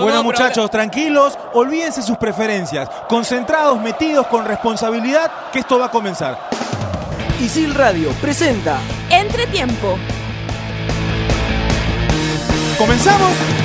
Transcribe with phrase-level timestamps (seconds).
[0.00, 6.38] Bueno, muchachos, tranquilos, olvídense sus preferencias, concentrados, metidos con responsabilidad, que esto va a comenzar.
[7.40, 8.78] Isil Radio presenta
[9.10, 9.98] Entretiempo.
[12.78, 13.57] ¿Comenzamos?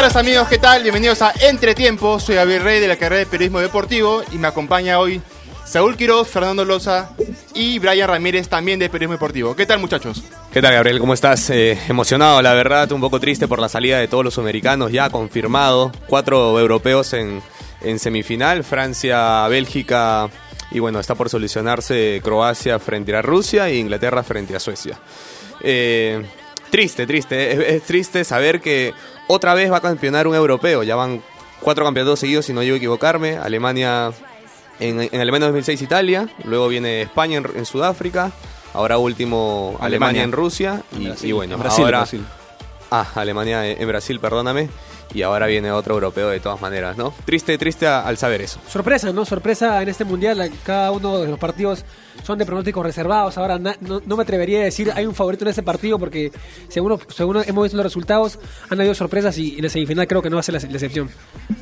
[0.00, 0.82] Tardes amigos, ¿qué tal?
[0.82, 4.98] Bienvenidos a Entretiempo, soy Javier Rey de la carrera de Periodismo Deportivo y me acompaña
[4.98, 5.20] hoy
[5.66, 7.10] Saúl Quiroz, Fernando Loza
[7.52, 9.54] y Brian Ramírez también de Periodismo Deportivo.
[9.54, 10.22] ¿Qué tal muchachos?
[10.54, 11.00] ¿Qué tal, Gabriel?
[11.00, 11.50] ¿Cómo estás?
[11.50, 15.10] Eh, emocionado, la verdad, un poco triste por la salida de todos los americanos, ya
[15.10, 15.92] confirmado.
[16.06, 17.42] Cuatro europeos en,
[17.82, 20.30] en semifinal, Francia, Bélgica
[20.70, 24.98] y bueno, está por solucionarse Croacia frente a Rusia e Inglaterra frente a Suecia.
[25.62, 26.24] Eh,
[26.70, 28.94] triste, triste, es, es triste saber que
[29.26, 31.22] otra vez va a campeonar un europeo, ya van
[31.60, 34.12] cuatro campeonatos seguidos, si no llego a equivocarme, Alemania
[34.78, 38.32] en, en Alemania 2006 Italia, luego viene España en, en Sudáfrica,
[38.72, 40.22] ahora último Alemania, Alemania.
[40.24, 42.24] en Rusia y, y bueno, En Brasil, ahora Brasil.
[42.90, 44.68] ah, Alemania en en Brasil, perdóname,
[45.12, 47.12] y ahora viene otro europeo de todas maneras, ¿no?
[47.24, 48.60] Triste, triste al saber eso.
[48.68, 49.24] Sorpresa, ¿no?
[49.24, 50.50] Sorpresa en este mundial.
[50.64, 51.84] Cada uno de los partidos
[52.22, 53.36] son de pronósticos reservados.
[53.38, 56.30] Ahora na- no, no me atrevería a decir hay un favorito en ese partido porque
[56.68, 60.30] según, según hemos visto los resultados han habido sorpresas y en la semifinal creo que
[60.30, 61.10] no va a ser la, la excepción.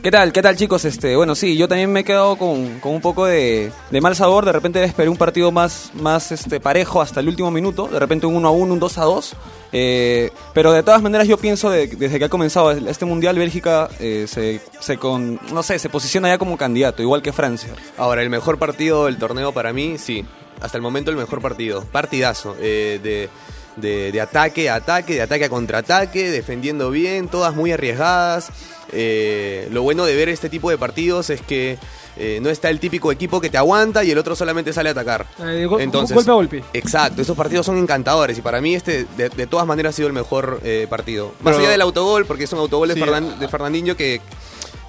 [0.03, 0.33] ¿Qué tal?
[0.33, 0.85] ¿Qué tal chicos?
[0.85, 4.15] Este, bueno, sí, yo también me he quedado con, con un poco de, de mal
[4.17, 4.45] sabor.
[4.45, 7.89] De repente esperé un partido más, más este, parejo hasta el último minuto.
[7.89, 9.37] De repente un 1 a 1, un 2 a 2.
[9.73, 13.89] Eh, pero de todas maneras yo pienso de- desde que ha comenzado este mundial Bélgica
[14.01, 17.71] eh, se, se con, no sé, se posiciona ya como candidato, igual que Francia.
[17.97, 20.25] Ahora, el mejor partido del torneo para mí, sí.
[20.61, 21.85] Hasta el momento el mejor partido.
[21.93, 22.57] Partidazo.
[22.61, 23.29] eh, de,
[23.77, 28.49] de- de ataque a ataque, de ataque a contraataque, defendiendo bien, todas muy arriesgadas.
[28.93, 31.79] Eh, lo bueno de ver este tipo de partidos es que
[32.17, 34.93] eh, no está el típico equipo que te aguanta y el otro solamente sale a
[34.93, 35.27] atacar.
[35.39, 36.65] Eh, go- golpe a golpe.
[36.73, 40.09] Exacto, esos partidos son encantadores y para mí este de, de todas maneras ha sido
[40.09, 41.27] el mejor eh, partido.
[41.43, 42.97] Más Pero- allá del autogol, porque es un autogol de.
[42.97, 44.21] Fernan- de Fernandinho que,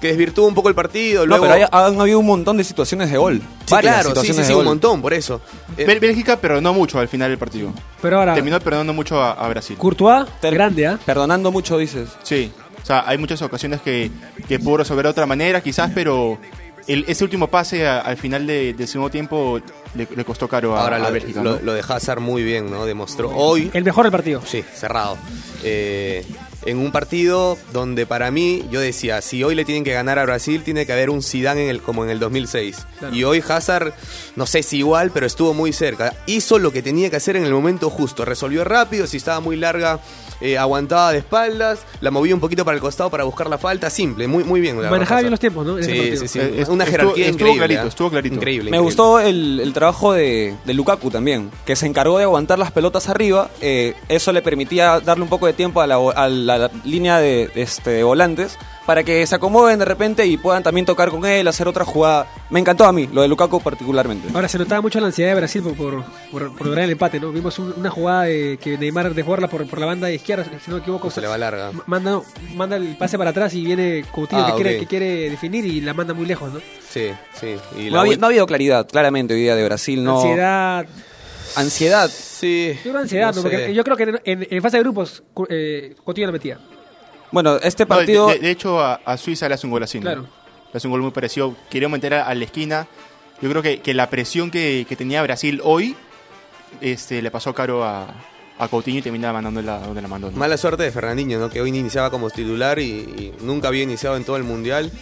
[0.00, 1.20] que desvirtúa un poco el partido.
[1.22, 3.40] No, Luego, pero hay- han habido un montón de situaciones de gol.
[3.66, 4.64] Sí, claro, sí, situaciones sí, de sí, un gol.
[4.64, 5.40] montón, por eso.
[5.76, 7.72] Eh, Bélgica perdonó mucho al final del partido.
[8.00, 9.76] Pero ahora, Terminó perdonando mucho a, a Brasil.
[9.76, 10.98] Courtois, Ter- grande, ¿ah?
[11.04, 12.08] Perdonando mucho, dices.
[12.22, 12.50] Sí,
[12.82, 14.10] o sea, hay muchas ocasiones que,
[14.48, 16.38] que pudo resolver de otra manera quizás, pero
[16.86, 19.60] el- ese último pase a- al final de- del segundo tiempo
[19.94, 21.42] le, le costó caro a, ahora a lo, Bélgica.
[21.42, 21.62] lo- ¿no?
[21.62, 22.86] lo de Hazard muy bien, ¿no?
[22.86, 24.40] Demostró hoy, El mejor del partido.
[24.46, 25.18] sí, cerrado.
[25.62, 26.24] Eh,
[26.64, 30.24] en un partido donde para mí, yo decía, si hoy le tienen que ganar a
[30.24, 32.86] Brasil, tiene que haber un Zidane en el, como en el 2006.
[32.98, 33.14] Claro.
[33.14, 33.94] Y hoy Hazard,
[34.36, 36.14] no sé si igual, pero estuvo muy cerca.
[36.26, 38.24] Hizo lo que tenía que hacer en el momento justo.
[38.24, 40.00] Resolvió rápido, si estaba muy larga,
[40.40, 43.90] eh, aguantaba de espaldas, la movía un poquito para el costado para buscar la falta.
[43.90, 44.76] Simple, muy, muy bien.
[44.80, 45.78] Manejaba bien los tiempos, ¿no?
[45.78, 46.38] En Sí, sí, sí.
[46.40, 47.56] Eh, Una estuvo- jerarquía estuvo increíble.
[47.58, 47.88] clarito, ¿eh?
[47.88, 48.34] estuvo clarito.
[48.36, 48.70] Increíble.
[48.70, 48.84] Me increíble.
[48.84, 53.08] gustó el, el trabajo de, de Lukaku también, que se encargó de aguantar las pelotas
[53.08, 53.50] arriba.
[53.60, 57.18] eh, eso le permitía darle un poco de tiempo a la, a la- la línea
[57.18, 61.24] de, este, de volantes para que se acomoden de repente y puedan también tocar con
[61.24, 62.26] él, hacer otra jugada.
[62.50, 64.28] Me encantó a mí, lo de Lukaku particularmente.
[64.34, 67.20] Ahora se notaba mucho la ansiedad de Brasil por, por, por- por lograr el empate,
[67.20, 67.30] ¿no?
[67.30, 70.70] Vimos un- una jugada de, que Neymar de jugarla por, por la banda izquierda, si
[70.70, 71.10] no me equivoco.
[71.10, 71.70] Se le va larga.
[71.86, 72.20] Manda,
[72.54, 75.80] manda el pase para atrás y viene Coutinho Ah, que, quiere, que quiere definir y
[75.80, 76.60] la manda muy lejos, ¿no?
[76.88, 77.54] Sí, sí.
[77.78, 80.02] Y No, la había- vuel- no ha habido claridad, claramente, hoy día de Brasil.
[80.02, 80.16] No.
[80.20, 80.86] Ansiedad.
[81.56, 82.10] Ansiedad.
[82.10, 82.72] Sí.
[82.84, 83.42] Yo creo ansiedad, no ¿no?
[83.42, 86.58] Porque yo creo que en, en- en fase de grupos eh, Coutinho la metía.
[87.32, 88.28] Bueno, este No, de- partido.
[88.28, 90.00] de, de hecho, a, a Suiza le hace un gol así.
[90.00, 90.22] Claro.
[90.72, 91.54] Le hace un gol muy parecido.
[91.70, 92.86] Quería meter a, a la esquina.
[93.40, 95.96] Yo creo que, que la presión que, que tenía Brasil hoy
[96.80, 98.06] este, le pasó caro a,
[98.58, 100.30] a Coutinho y termina mandándola donde la mandó.
[100.30, 100.36] ¿no?
[100.36, 101.48] Mala suerte de Fernandinho, ¿no?
[101.50, 104.92] Que hoy iniciaba como titular y, y nunca había iniciado en todo el mundial.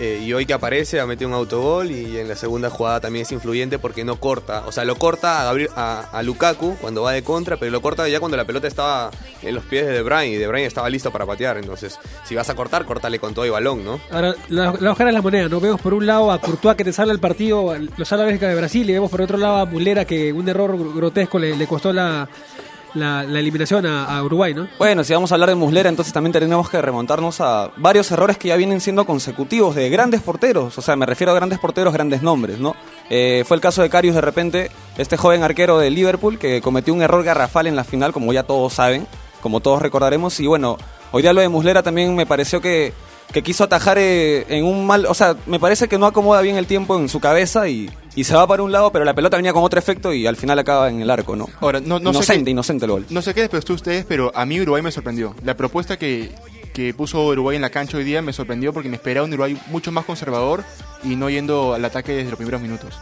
[0.00, 3.24] Eh, y hoy que aparece ha metido un autogol y en la segunda jugada también
[3.24, 4.62] es influyente porque no corta.
[4.66, 8.08] O sea, lo corta a, Gabriel- a, Lukaku cuando va de contra, pero lo corta
[8.08, 9.10] ya cuando la pelota estaba
[9.42, 11.58] en los pies de De Bruyne y De Bruyne estaba listo para patear.
[11.58, 13.98] Entonces, si vas a cortar, cortale con todo y balón, ¿no?
[14.12, 15.58] Ahora, la, la hoja de la moneda, ¿no?
[15.60, 18.54] Vemos por un lado a Courtois que te sale el partido, lo a Bélgica de
[18.54, 21.66] Brasil, y vemos por otro lado a Mulera que un error gr- grotesco le, le
[21.66, 22.28] costó la,
[22.94, 24.68] la, eliminación a, a Uruguay, ¿no?
[24.78, 28.38] Bueno, si vamos a hablar de Muslera, entonces también tenemos que remontarnos a varios errores
[28.38, 30.76] que ya vienen siendo consecutivos de grandes porteros.
[30.78, 32.74] O sea, me refiero a grandes porteros, grandes nombres, ¿no?
[33.10, 36.92] Eh, fue el caso de Carius de repente, este joven arquero de Liverpool que cometió
[36.92, 39.06] un error garrafal en la final, como ya todos saben,
[39.40, 40.38] como todos recordaremos.
[40.40, 40.78] Y bueno,
[41.12, 42.92] hoy día lo de Muslera también me pareció que,
[43.32, 45.06] que quiso atajar eh, en un mal.
[45.06, 48.24] O sea, me parece que no acomoda bien el tiempo en su cabeza y, y
[48.24, 50.58] se va para un lado, pero la pelota venía con otro efecto y al final
[50.58, 51.46] acaba en el arco, ¿no?
[51.60, 53.06] Ahora, no, no sé inocente, qué- inocente el gol.
[53.10, 55.34] No sé qué les ustedes, pero a mí Uruguay me sorprendió.
[55.44, 56.32] La propuesta que,
[56.72, 59.58] que puso Uruguay en la cancha hoy día me sorprendió porque me esperaba un Uruguay
[59.66, 60.64] mucho más conservador
[61.04, 62.94] y no yendo al ataque desde los primeros minutos.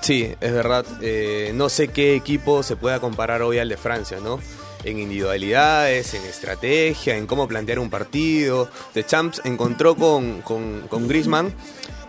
[0.00, 0.84] Sí, es verdad.
[1.02, 4.38] Eh, no sé qué equipo se pueda comparar hoy al de Francia, ¿no?
[4.84, 8.68] En individualidades, en estrategia, en cómo plantear un partido.
[8.94, 10.88] The Champs encontró con, con,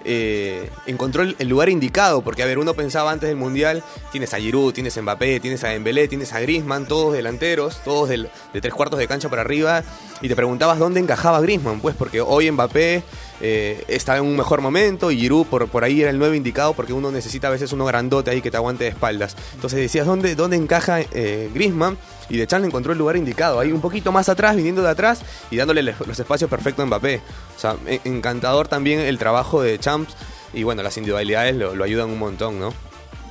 [0.05, 4.37] eh, encontró el, lugar indicado, porque a ver, uno pensaba antes del Mundial, tienes a
[4.37, 8.29] Giroud, tienes a Mbappé, tienes a Dembélé, tienes a Griezmann, todos delanteros, todos de
[8.61, 9.83] tres cuartos de cancha para arriba,
[10.21, 13.03] y te preguntabas dónde encajaba Griezmann, pues porque hoy Mbappé
[13.41, 16.73] eh, está en un mejor momento y Giroud por, por ahí era el nuevo indicado
[16.73, 19.35] porque uno necesita a veces uno grandote ahí que te aguante de espaldas.
[19.53, 21.97] Entonces decías, ¿dónde, dónde encaja eh, Griezmann?
[22.29, 25.21] Y De Chan encontró el lugar indicado, ahí un poquito más atrás, viniendo de atrás
[25.49, 27.21] y dándole los espacios perfectos a Mbappé.
[27.55, 30.15] O sea, e- encantador también el trabajo de Champs
[30.53, 32.73] y bueno, las individualidades lo, lo ayudan un montón, ¿no?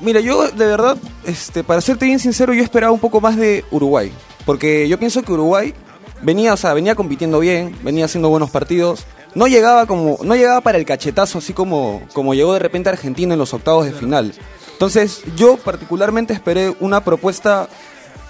[0.01, 3.65] Mira, yo de verdad, este, para serte bien sincero, yo esperaba un poco más de
[3.71, 4.13] Uruguay.
[4.45, 5.75] Porque yo pienso que Uruguay
[6.23, 9.05] venía, o sea, venía compitiendo bien, venía haciendo buenos partidos.
[9.35, 13.35] No llegaba como, no llegaba para el cachetazo, así como, como llegó de repente Argentina
[13.35, 14.33] en los octavos de final.
[14.73, 17.69] Entonces, yo particularmente esperé una propuesta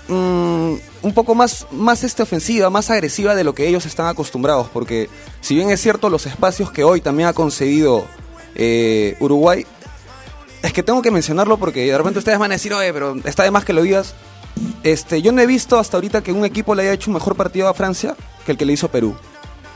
[0.08, 4.68] mm, un poco más, más este, ofensiva, más agresiva de lo que ellos están acostumbrados.
[4.72, 5.08] Porque
[5.40, 8.06] si bien es cierto los espacios que hoy también ha concedido
[8.54, 9.64] eh, Uruguay,
[10.62, 13.44] es que tengo que mencionarlo porque de repente ustedes van a decir, oye, pero está
[13.44, 14.14] de más que lo digas.
[14.82, 17.36] Este, yo no he visto hasta ahorita que un equipo le haya hecho un mejor
[17.36, 19.14] partido a Francia que el que le hizo Perú.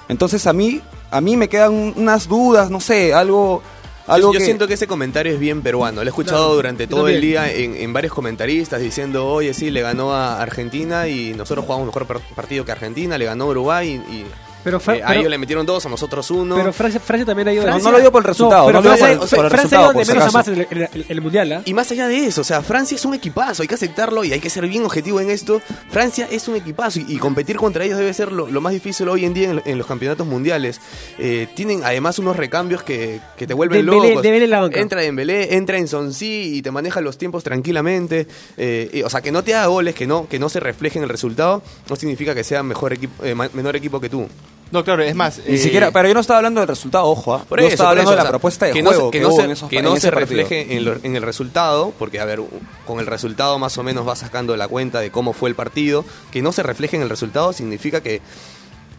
[0.08, 0.80] Entonces a mí,
[1.10, 3.62] a mí me quedan unas dudas, no sé, algo,
[4.06, 4.44] algo yo, yo que...
[4.44, 6.02] siento que ese comentario es bien peruano.
[6.02, 9.70] Lo he escuchado Claro, durante todo el día en, en varios comentaristas diciendo, oye, sí,
[9.70, 13.48] le ganó a Argentina y nosotros jugamos mejor par- partido que Argentina, le ganó a
[13.48, 14.26] Uruguay y, y,
[14.64, 16.54] Pero, Fra- eh, a pero- ellos le metieron dos, a nosotros uno.
[16.56, 17.66] pero Francia, Francia también ha ido...
[17.66, 19.78] No, no lo digo por el resultado, pero no lo digo Francia, por el Francia
[19.78, 21.52] ha resultado, ido de por si menos a más en el, en el- el Mundial,
[21.52, 21.62] ¿ah?
[21.64, 24.32] Y más allá de eso, o sea, Francia es un equipazo, hay que aceptarlo y
[24.32, 25.60] hay que ser bien objetivo en esto.
[25.90, 29.08] Francia es un equipazo y, y competir contra ellos debe ser lo, lo más difícil
[29.08, 30.80] hoy en día en, en los campeonatos mundiales.
[31.18, 34.22] Eh, tienen además unos recambios que, que te vuelven Dembélé- locos.
[34.22, 34.80] Dembélé en la banca.
[34.80, 38.26] Entra Dembélé, entra en Sonsi y te maneja los tiempos tranquilamente.
[38.56, 40.98] Eh, y, o sea, que no te haga goles, que no, que no se refleje
[40.98, 44.28] en el resultado, no significa que sea mejor equipo, eh, menor equipo que tú.
[44.72, 45.38] No, claro, es más.
[45.46, 47.44] Ni eh, siquiera, pero yo no estaba hablando del resultado, ojo, ¿ah?
[47.48, 48.98] Por yo eso, estaba por hablando eso, de la o sea, propuesta de que juego
[48.98, 50.76] no se, que que no hubo se- en esos que en no ese se refleje
[50.76, 52.40] en, lo- en el resultado, porque a ver,
[52.86, 56.04] con el resultado más o menos vas sacando la cuenta de cómo fue el partido,
[56.30, 58.22] que no se refleje en el resultado significa que,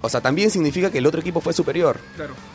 [0.02, 1.98] o sea, también significa que el otro equipo fue superior.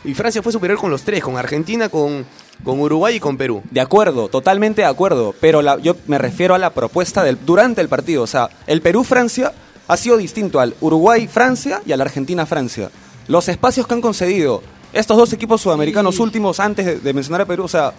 [0.05, 2.25] Y Francia fue superior con los tres, con Argentina, con,
[2.63, 3.61] con Uruguay y con Perú.
[3.69, 7.81] De acuerdo, totalmente de acuerdo, pero la- yo me refiero a la propuesta del, durante
[7.81, 8.23] el partido.
[8.23, 9.51] O sea, el Perú-Francia
[9.89, 12.91] ha sido distinto al Uruguay-Francia y al Argentina-Francia.
[13.29, 14.61] Los espacios que han concedido
[14.91, 17.93] estos dos equipos sudamericanos últimos antes de, de mencionar a Perú, o sea,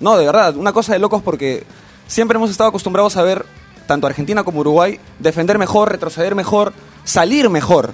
[0.00, 1.62] no, de verdad, una cosa de locos porque
[2.08, 3.46] siempre hemos estado acostumbrados a ver
[3.86, 6.72] tanto Argentina como Uruguay defender mejor, retroceder mejor,
[7.04, 7.92] salir mejor.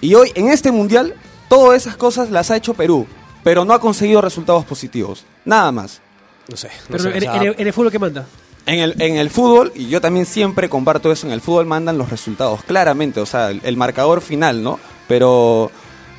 [0.00, 1.14] Y hoy, en este mundial,
[1.48, 3.06] todas esas cosas las ha hecho Perú,
[3.42, 5.24] pero no ha conseguido resultados positivos.
[5.44, 6.00] Nada más.
[6.48, 6.68] No sé.
[6.68, 8.26] no Pero sé, en, o sea, en el, en el fútbol, ¿qué manda?
[8.66, 11.96] En el, en el fútbol, y yo también siempre comparto eso, en el fútbol mandan
[11.96, 14.78] los resultados, claramente, o sea, el, el marcador final, ¿no?
[15.08, 15.70] Pero,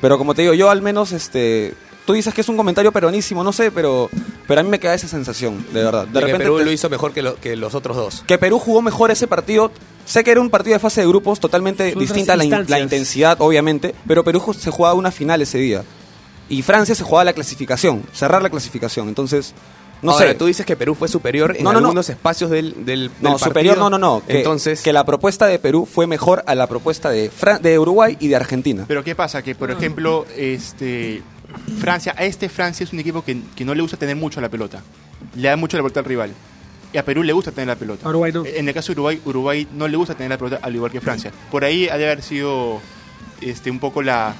[0.02, 1.72] pero como te digo, yo al menos, este,
[2.04, 4.10] tú dices que es un comentario peronísimo, no sé, pero,
[4.46, 6.06] pero a mí me queda esa sensación, de verdad.
[6.06, 8.24] De de que repente Perú te- lo hizo mejor que, lo- que los otros dos.
[8.26, 9.70] que Perú jugó mejor ese partido.
[10.04, 12.64] Sé que era un partido de fase de grupos totalmente Son distinta a la, in-
[12.68, 15.84] la intensidad, obviamente, pero Perú se jugaba una final ese día.
[16.48, 19.08] Y Francia se jugaba la clasificación, cerrar la clasificación.
[19.08, 19.54] Entonces,
[20.02, 20.34] no Ahora, sé.
[20.34, 21.86] tú dices que Perú fue superior en No, no, no.
[21.88, 23.90] algunos espacios del, del, No, del superior, partido.
[23.90, 24.26] no, no, no.
[24.26, 27.78] Que, Entonces, que la propuesta de Perú fue mejor a la propuesta de, Fran- de
[27.78, 28.84] Uruguay y de Argentina.
[28.88, 29.42] Pero ¿qué pasa?
[29.42, 31.22] Que, por ejemplo, este
[31.78, 34.48] Francia, a este Francia es un equipo que, que no le gusta tener mucho la
[34.48, 34.82] pelota.
[35.36, 36.30] Le da mucho la pelota al rival.
[36.92, 38.08] Y a Perú le gusta tener la pelota.
[38.08, 38.44] Uruguay no.
[38.44, 41.00] En el caso de Uruguay, Uruguay no le gusta tener la pelota al igual que
[41.00, 41.30] Francia.
[41.50, 42.80] Por ahí ha de haber sido
[43.40, 44.34] este, un poco la,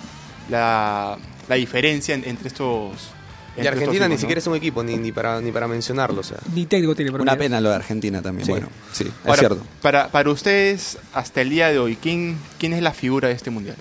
[0.50, 1.16] la,
[1.48, 3.10] la diferencia en- entre estos.
[3.56, 4.40] Y Argentina ni siquiera ¿no?
[4.40, 6.20] es un equipo, ni, ni, para, ni para mencionarlo.
[6.20, 6.38] O sea.
[6.54, 7.10] Ni técnico tiene.
[7.10, 8.46] Una pena lo de Argentina también.
[8.46, 8.52] Sí.
[8.52, 9.62] Bueno, sí, es Ahora, cierto.
[9.82, 13.50] Para, para ustedes, hasta el día de hoy, ¿quién, quién es la figura de este
[13.50, 13.76] mundial?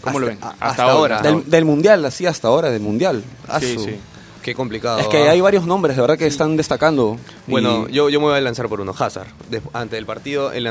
[0.00, 0.38] ¿Cómo lo ven?
[0.40, 1.16] Hasta- a- hasta ahora.
[1.16, 3.22] hasta Del, del mundial, así hasta ahora, del mundial.
[3.48, 3.96] Ah, Sí, su- sí.
[4.42, 4.98] Qué complicado.
[4.98, 5.30] Es que ¿ah?
[5.30, 7.16] hay varios nombres, de verdad, que están destacando.
[7.46, 9.28] Bueno, Y- yo, yo me voy a lanzar por uno, Hazard.
[9.48, 10.66] De- ante el partido, en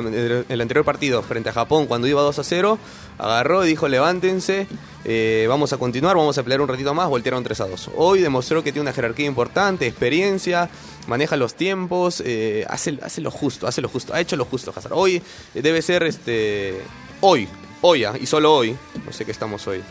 [0.50, 2.78] el anterior partido frente a Japón, cuando iba 2 a 0,
[3.18, 4.68] agarró y dijo, levántense,
[5.04, 7.92] eh, vamos a continuar, vamos a pelear un ratito más, voltearon 3 a 2.
[7.96, 10.70] Hoy demostró que tiene una jerarquía importante, experiencia,
[11.08, 14.74] maneja los tiempos, eh, hace, hace lo justo, hace lo justo, ha hecho lo justo
[14.76, 14.94] Hazard.
[14.94, 15.22] Hoy
[15.56, 16.82] eh, debe ser, este,
[17.22, 17.48] hoy,
[17.82, 19.82] hoy, ah, y solo hoy, no sé qué estamos hoy.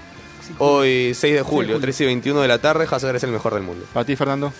[0.58, 3.62] Hoy, 6 de julio, 3 y 21 de la tarde, Hazard es el mejor del
[3.62, 3.84] mundo.
[3.92, 4.52] ¿Para ti, Fernando?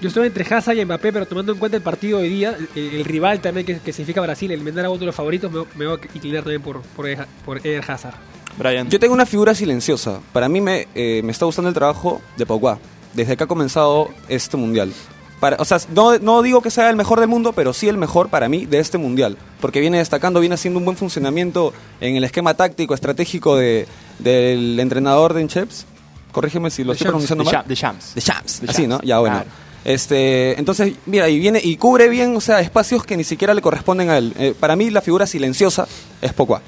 [0.00, 2.56] Yo estoy entre Hazard y Mbappé, pero tomando en cuenta el partido de hoy día,
[2.76, 5.64] el, el rival también que, que significa Brasil, el Mendara uno de los favoritos, me,
[5.74, 7.06] me voy a inclinar también por, por,
[7.44, 8.14] por Eder Hazard.
[8.58, 8.88] Brian.
[8.90, 10.20] Yo tengo una figura silenciosa.
[10.32, 12.78] Para mí me, eh, me está gustando el trabajo de Pogba.
[13.14, 14.92] Desde que ha comenzado este mundial.
[15.40, 17.96] Para, o sea, no, no digo que sea el mejor del mundo, pero sí el
[17.96, 19.38] mejor para mí de este mundial.
[19.60, 23.86] Porque viene destacando, viene haciendo un buen funcionamiento en el esquema táctico, estratégico de,
[24.18, 25.86] del entrenador de Encheps.
[26.32, 27.64] Corrígeme si lo estoy pronunciando mal.
[27.66, 28.14] de Shams.
[28.14, 29.00] De Champs, De así, ¿no?
[29.02, 29.36] Ya, bueno.
[29.36, 29.50] claro.
[29.84, 33.62] Este, entonces, mira, y viene y cubre bien, o sea, espacios que ni siquiera le
[33.62, 34.34] corresponden a él.
[34.38, 35.86] Eh, para mí, la figura silenciosa
[36.20, 36.60] es Pogba.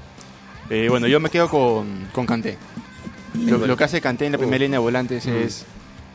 [0.71, 2.57] Eh, bueno, yo me quedo con, con Kanté.
[3.45, 5.65] Lo, lo que hace Kanté en la primera línea de volantes es,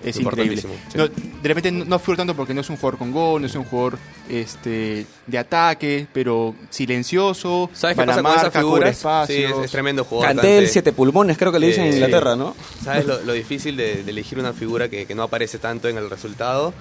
[0.03, 0.61] es increíble.
[0.61, 0.67] Sí.
[0.95, 3.47] No, de repente no, no figura tanto porque no es un jugador con gol, no
[3.47, 3.97] es un jugador
[4.29, 8.89] este, de ataque, pero silencioso, ¿Sabes qué pasa con esas marca, figuras?
[8.89, 9.59] Sí, espacios.
[9.59, 10.35] es, es tremendo jugador.
[10.35, 10.71] Canté el Kanté.
[10.73, 12.55] siete pulmones, creo que le dicen en Inglaterra, ¿no?
[12.83, 15.97] ¿Sabes lo, lo difícil de, de elegir una figura que, que no aparece tanto en
[15.97, 16.73] el resultado?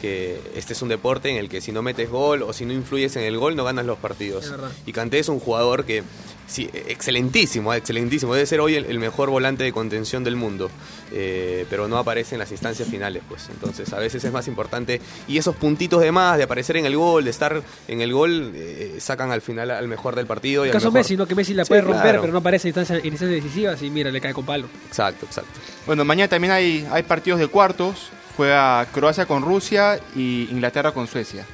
[0.00, 2.72] Que este es un deporte en el que si no metes gol o si no
[2.72, 4.52] influyes en el gol no ganas los partidos.
[4.86, 6.02] Y Kanté es un jugador que,
[6.46, 8.34] sí, excelentísimo, excelentísimo.
[8.34, 10.70] Debe ser hoy el, el mejor volante de contención del mundo.
[11.12, 13.48] Eh, pero no aparece en las instancias finales, pues.
[13.50, 15.00] Entonces a veces es más importante.
[15.26, 18.52] Y esos puntitos de más, de aparecer en el gol, de estar en el gol,
[18.54, 20.64] eh, sacan al final al mejor del partido.
[20.64, 21.26] Y El caso mejor- Messi, ¿no?
[21.26, 22.20] Que Messi la Sí, puede romper, claro.
[22.20, 24.68] pero no aparece en instancias, en instancias decisivas y mira, le cae con palo.
[24.86, 25.50] Exacto, exacto.
[25.86, 28.10] Bueno, mañana también hay, hay partidos de cuartos.
[28.38, 31.44] Juega Croacia con Rusia y Inglaterra con Suecia.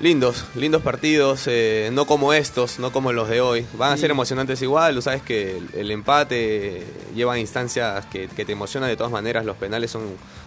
[0.00, 3.64] Lindos, lindos partidos, eh, no como estos, no como los de hoy.
[3.74, 6.84] Van a ser emocionantes igual, tú sabes que el, el empate
[7.14, 10.02] lleva a instancias que, que te emocionan de todas maneras, los penales son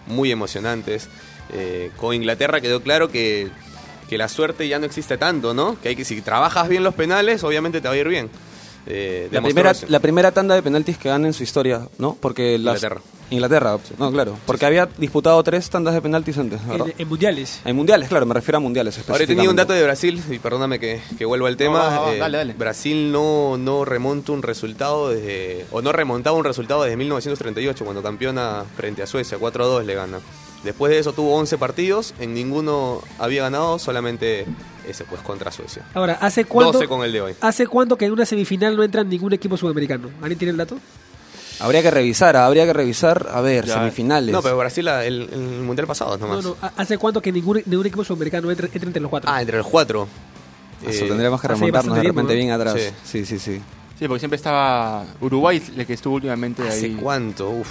[0.07, 1.07] muy emocionantes.
[1.53, 3.49] Eh, con Inglaterra quedó claro que,
[4.09, 5.77] que la suerte ya no existe tanto, ¿no?
[5.81, 8.29] Que hay que si trabajas bien los penales, obviamente te va a ir bien.
[8.87, 12.17] Eh, La primera, la primera tanda de penaltis que gana en su historia, ¿no?
[12.19, 13.01] Porque las- Inglaterra.
[13.31, 14.37] Inglaterra, no, claro.
[14.45, 16.87] Porque había disputado tres tandas de penaltis antes, ¿verdad?
[16.89, 17.61] En, en mundiales.
[17.65, 18.99] En mundiales, claro, me refiero a mundiales.
[19.07, 21.79] Ahora he tenido un dato de Brasil, y perdóname que, que vuelva al tema.
[21.79, 22.53] va, va, eh, dale, dale.
[22.53, 25.65] Brasil no, no remonta un resultado desde.
[25.71, 30.19] o no remontaba un resultado desde 1938, cuando campeona frente a Suecia, 4-2 le gana.
[30.63, 34.45] Después de eso tuvo 11 partidos, en ninguno había ganado, solamente
[34.87, 35.83] ese, pues contra Suecia.
[35.95, 37.33] Ahora, ¿hace cuánto, 12 con el de hoy.
[37.41, 40.09] ¿hace cuánto que en una semifinal no entra ningún equipo sudamericano?
[40.21, 40.77] ¿Alguien tiene el dato?
[41.61, 43.75] Habría que revisar, habría que revisar, a ver, Ya.
[43.75, 44.33] semifinales.
[44.33, 46.43] No, pero Brasil el, el mundial pasado nomás.
[46.43, 49.29] No, no, ¿ha- ¿hace cuánto que ningún, ningún equipo sudamericano entra, entra entre los cuatro?
[49.31, 50.07] Ah, entre los cuatro.
[50.85, 52.75] Eso, Eh, tendríamos que remontarnos de repente tiempo, bien atrás.
[52.75, 52.89] Sí.
[53.03, 53.61] Sí, sí, sí.
[53.99, 56.97] Sí, porque siempre estaba Uruguay, el que estuvo últimamente ¿Hace ahí.
[56.99, 57.49] cuánto?
[57.51, 57.67] Uf.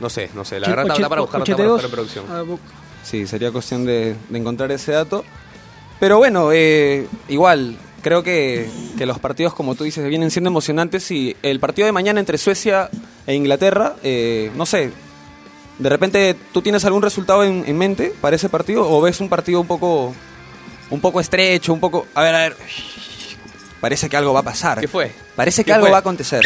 [0.00, 0.58] No sé, no sé.
[0.58, 1.72] La verdad está, para buscar, está para 82.
[1.72, 2.24] buscar en producción.
[2.28, 2.42] Ah,
[3.04, 5.24] Sí, sería cuestión de, de encontrar ese dato.
[6.00, 11.10] Pero bueno, eh, igual, creo que, que los partidos, como tú dices, vienen siendo emocionantes
[11.10, 12.90] y el partido de mañana entre Suecia
[13.26, 14.90] e Inglaterra, eh, no sé,
[15.78, 19.28] de repente tú tienes algún resultado en, en mente para ese partido o ves un
[19.28, 20.14] partido un poco,
[20.90, 22.06] un poco estrecho, un poco...
[22.14, 22.56] A ver, a ver,
[23.80, 24.80] parece que algo va a pasar.
[24.80, 25.12] ¿Qué fue?
[25.36, 25.90] Parece que ¿Qué algo fue?
[25.92, 26.44] va a acontecer.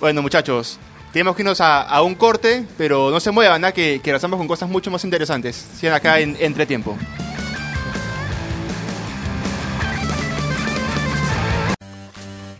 [0.00, 0.78] Bueno, muchachos,
[1.12, 3.72] tenemos que irnos a, a un corte, pero no se muevan, ¿ah?
[3.72, 5.66] que, que con cosas mucho más interesantes.
[5.78, 6.96] Sigan acá en Entretiempo.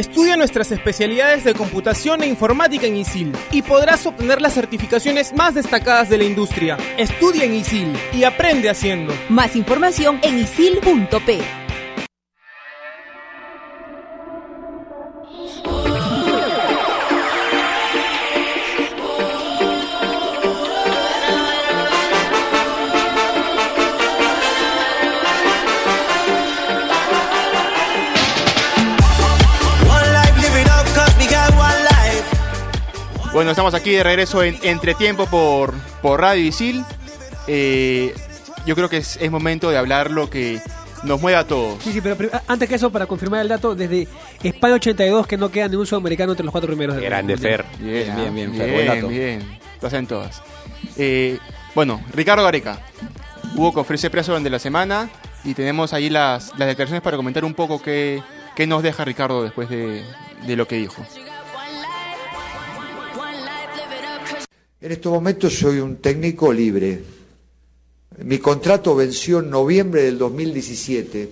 [0.00, 5.54] Estudia nuestras especialidades de computación e informática en ISIL y podrás obtener las certificaciones más
[5.54, 6.78] destacadas de la industria.
[6.96, 9.12] Estudia en ISIL y aprende haciendo.
[9.28, 11.69] Más información en isil.p.
[33.40, 36.84] Bueno, estamos aquí de regreso en Entretiempo por, por Radio Isil.
[37.46, 38.12] Eh,
[38.66, 40.60] yo creo que es, es momento de hablar lo que
[41.04, 41.82] nos mueve a todos.
[41.82, 44.06] Sí, sí, pero antes que eso, para confirmar el dato, desde
[44.42, 46.96] España 82 que no queda ningún sudamericano entre los cuatro primeros.
[46.96, 47.38] del Grande.
[47.38, 47.64] Fer.
[47.78, 49.08] Bien, bien, bien, Fer, bien, buen dato.
[49.08, 49.58] bien.
[49.80, 50.42] Lo hacen todas.
[50.98, 51.38] Eh,
[51.74, 52.78] bueno, Ricardo Gareca.
[53.56, 55.08] Hubo conferencia de prensa durante la semana
[55.44, 58.22] y tenemos ahí las, las declaraciones para comentar un poco qué,
[58.54, 60.04] qué nos deja Ricardo después de,
[60.46, 61.02] de lo que dijo.
[64.82, 67.02] En estos momentos soy un técnico libre.
[68.24, 71.28] Mi contrato venció en noviembre del 2017.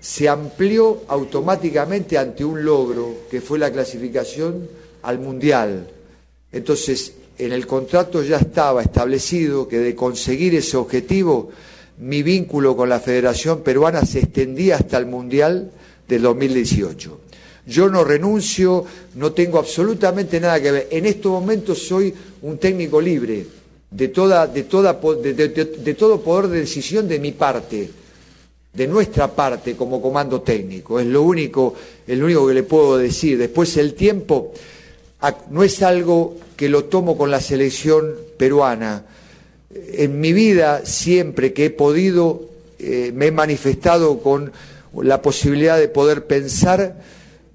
[0.00, 4.68] Se amplió automáticamente ante un logro que fue la clasificación
[5.02, 5.88] al Mundial.
[6.52, 11.50] Entonces, en el contrato ya estaba establecido que de conseguir ese objetivo,
[11.98, 15.72] mi vínculo con la Federación Peruana se extendía hasta el Mundial
[16.06, 17.25] del 2018.
[17.66, 18.84] Yo no renuncio,
[19.16, 20.88] no tengo absolutamente nada que ver.
[20.90, 23.44] En estos momentos soy un técnico libre
[23.90, 27.90] de, toda, de, toda, de, de- todo poder de decisión de mi parte,
[28.72, 31.00] de nuestra parte como comando técnico.
[31.00, 31.74] Es lo único,
[32.06, 33.36] es único que le puedo decir.
[33.36, 34.52] Después el tiempo
[35.50, 39.04] no es algo que lo tomo con la selección peruana.
[39.74, 42.42] En mi vida, siempre que he podido,
[42.78, 44.52] eh, me he manifestado con
[45.02, 47.02] la posibilidad de poder pensar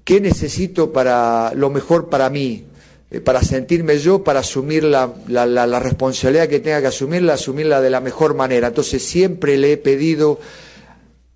[0.04, 2.64] qué necesito para lo mejor para mí,
[3.10, 7.90] eh, para sentirme yo, para asumir la, la- responsabilidad que tenga que asumirla, asumirla de
[7.90, 8.68] la mejor manera.
[8.68, 10.40] Entonces siempre le he pedido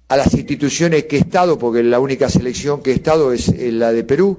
[0.08, 3.92] a las instituciones que he estado, porque la única selección que he estado es la
[3.92, 4.38] de Perú,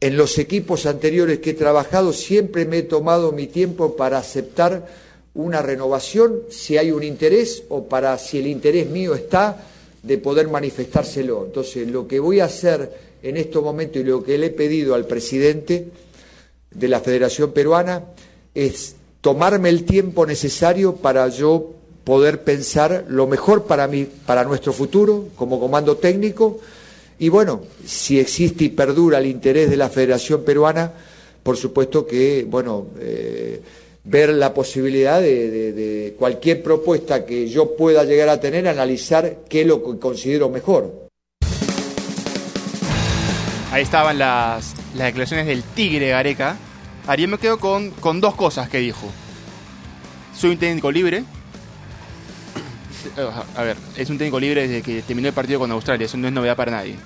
[0.00, 4.86] en los equipos anteriores que he trabajado siempre me he tomado mi tiempo para aceptar
[5.34, 9.64] una renovación si hay un interés o para si el interés mío está
[10.02, 11.44] de poder manifestárselo.
[11.46, 14.94] Entonces, lo que voy a hacer en estos momentos y lo que le he pedido
[14.94, 15.88] al presidente
[16.70, 18.04] de la Federación Peruana
[18.54, 24.72] es tomarme el tiempo necesario para yo poder pensar lo mejor para mí, para nuestro
[24.72, 26.60] futuro como comando técnico
[27.18, 30.92] y bueno, si existe y perdura el interés de la Federación Peruana,
[31.42, 33.60] por supuesto que, bueno, eh,
[34.04, 39.38] ver la posibilidad de, de- de cualquier propuesta que yo pueda llegar a tener, analizar
[39.48, 41.07] qué es lo que considero mejor.
[43.78, 46.56] Ahí estaban las, las declaraciones del Tigre Gareca.
[47.16, 49.08] Yo me quedo con, con dos cosas que dijo.
[50.34, 51.22] Soy un técnico libre.
[53.56, 56.26] A ver, es un técnico libre desde que terminó el partido con Australia, eso no
[56.26, 56.96] es novedad para nadie.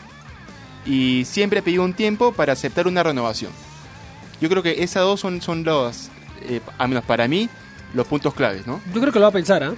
[0.87, 3.53] Y siempre pidió un tiempo para aceptar una renovación.
[4.41, 6.09] Yo creo que esas dos son, son los,
[6.41, 7.51] eh, al menos para mí,
[7.93, 8.81] los puntos claves, ¿no?
[8.95, 9.63] Yo creo que lo va a pensar.
[9.63, 9.77] De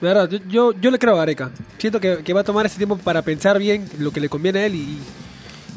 [0.00, 1.50] verdad, yo, yo, le creo a Gareca.
[1.76, 4.60] Siento que, que va a tomar ese tiempo para pensar bien lo que le conviene
[4.60, 4.98] a él y,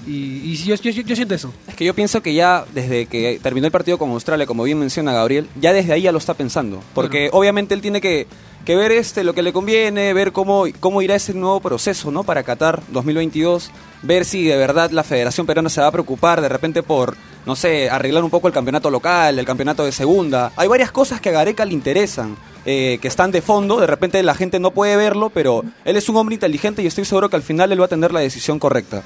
[0.08, 1.54] y, y yo, yo, siento eso.
[1.68, 4.80] Es que yo pienso que ya desde que terminó el partido con Australia, como bien
[4.80, 6.82] menciona Gabriel, ya desde ahí ya lo está pensando.
[6.94, 8.28] Porque obviamente él tiene que,
[8.66, 12.24] que ver este lo que le conviene, ver cómo, cómo irá ese nuevo proceso ¿no?
[12.24, 13.72] para Qatar 2022,
[14.04, 17.16] ver si de verdad la Federación Peruana se va a preocupar de repente por,
[17.46, 20.52] no sé, arreglar un poco el campeonato local, el campeonato de segunda.
[20.56, 22.36] Hay varias cosas que a Gareca le interesan.
[22.68, 26.10] eh, que están de fondo, de repente la gente no puede verlo, pero él es
[26.10, 28.58] un hombre inteligente y estoy seguro que al final él va a tener la decisión
[28.58, 29.04] correcta.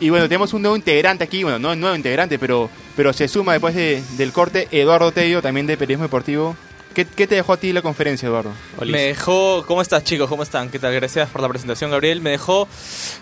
[0.00, 3.28] Y bueno, tenemos un nuevo integrante aquí, bueno, no es nuevo integrante, pero, pero se
[3.28, 6.54] suma después de- del corte Eduardo Tello, también de Periodismo Deportivo.
[6.92, 8.52] ¿Qué, qué te dejó a ti la conferencia, Eduardo?
[8.86, 10.28] Me dejó, ¿cómo estás chicos?
[10.30, 10.70] ¿Cómo están?
[10.70, 10.94] ¿Qué tal?
[10.94, 12.22] Gracias por la presentación, Gabriel.
[12.22, 12.66] Me dejó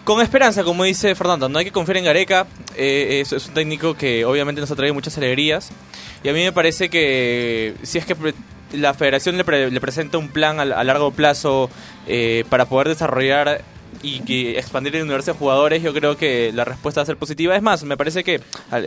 [0.04, 1.48] con esperanza, como dice Fernando.
[1.48, 2.46] No hay que confiar en Gareca.
[2.76, 5.70] eh, es, es un técnico que obviamente nos ha traído muchas alegrías.
[6.22, 8.14] Y a mí me parece que si es que
[8.74, 11.68] la federación le, pre- le presenta un plan a, a largo plazo
[12.06, 13.62] eh, para poder desarrollar
[14.02, 17.16] y que expandir el universo de jugadores, yo creo que la respuesta va a ser
[17.16, 17.56] positiva.
[17.56, 18.40] Es más, me parece que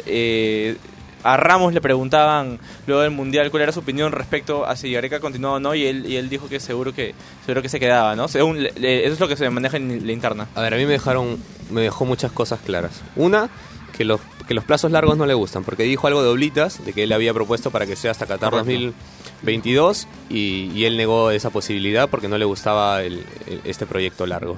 [0.05, 0.77] eh,
[1.23, 5.19] a Ramos le preguntaban luego del Mundial cuál era su opinión respecto a si Gareca
[5.19, 7.15] continuaba o no y él, y él dijo que seguro que
[7.45, 8.27] seguro que se quedaba, ¿no?
[8.27, 10.47] Según, le- le- eso es lo que se maneja en la interna.
[10.55, 11.37] A ver, a mí me dejaron,
[11.71, 13.01] me dejó muchas cosas claras.
[13.15, 13.49] Una,
[13.97, 16.93] que los, que los plazos largos no le gustan, porque dijo algo de oblitas, de
[16.93, 18.93] que él había propuesto para que sea hasta Qatar Correcto.
[19.41, 24.25] 2022, y, y él negó esa posibilidad porque no le gustaba el- el- este proyecto
[24.27, 24.55] largo.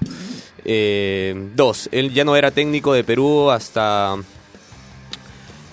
[0.65, 4.15] Eh, dos, él ya no era técnico de Perú hasta...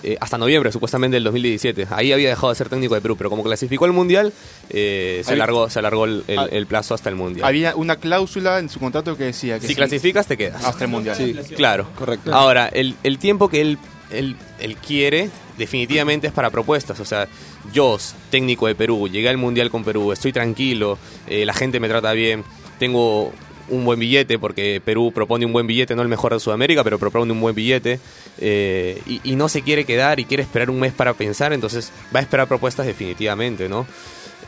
[0.03, 1.87] eh, hasta noviembre, supuestamente, del 2017.
[1.89, 4.31] Ahí había dejado de ser técnico de Perú, pero como clasificó al Mundial,
[4.69, 6.47] eh, se Había- alargó, se alargó el, el- Ah.
[6.51, 7.45] el plazo hasta el Mundial.
[7.47, 10.63] Había una cláusula en su contrato que decía que Si clasificas, te quedas.
[10.63, 11.15] Hasta el Mundial.
[11.17, 11.87] Sí, claro.
[11.97, 12.33] Correcto.
[12.33, 13.77] Ahora, el, el tiempo que él,
[14.11, 16.99] él, él quiere definitivamente es para propuestas.
[16.99, 17.27] O sea,
[17.73, 17.97] yo,
[18.29, 22.13] técnico de Perú, llegué al Mundial con Perú, estoy tranquilo, eh, la gente me trata
[22.13, 22.43] bien,
[22.77, 23.33] tengo
[23.69, 26.99] un buen billete, porque Perú propone un buen billete, no el mejor de Sudamérica, pero
[26.99, 27.99] propone un buen billete,
[28.39, 32.19] eh, y, no se quiere quedar y quiere esperar un mes para pensar, entonces va
[32.19, 33.85] a esperar propuestas definitivamente, ¿no?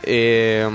[0.04, 0.68] Eh,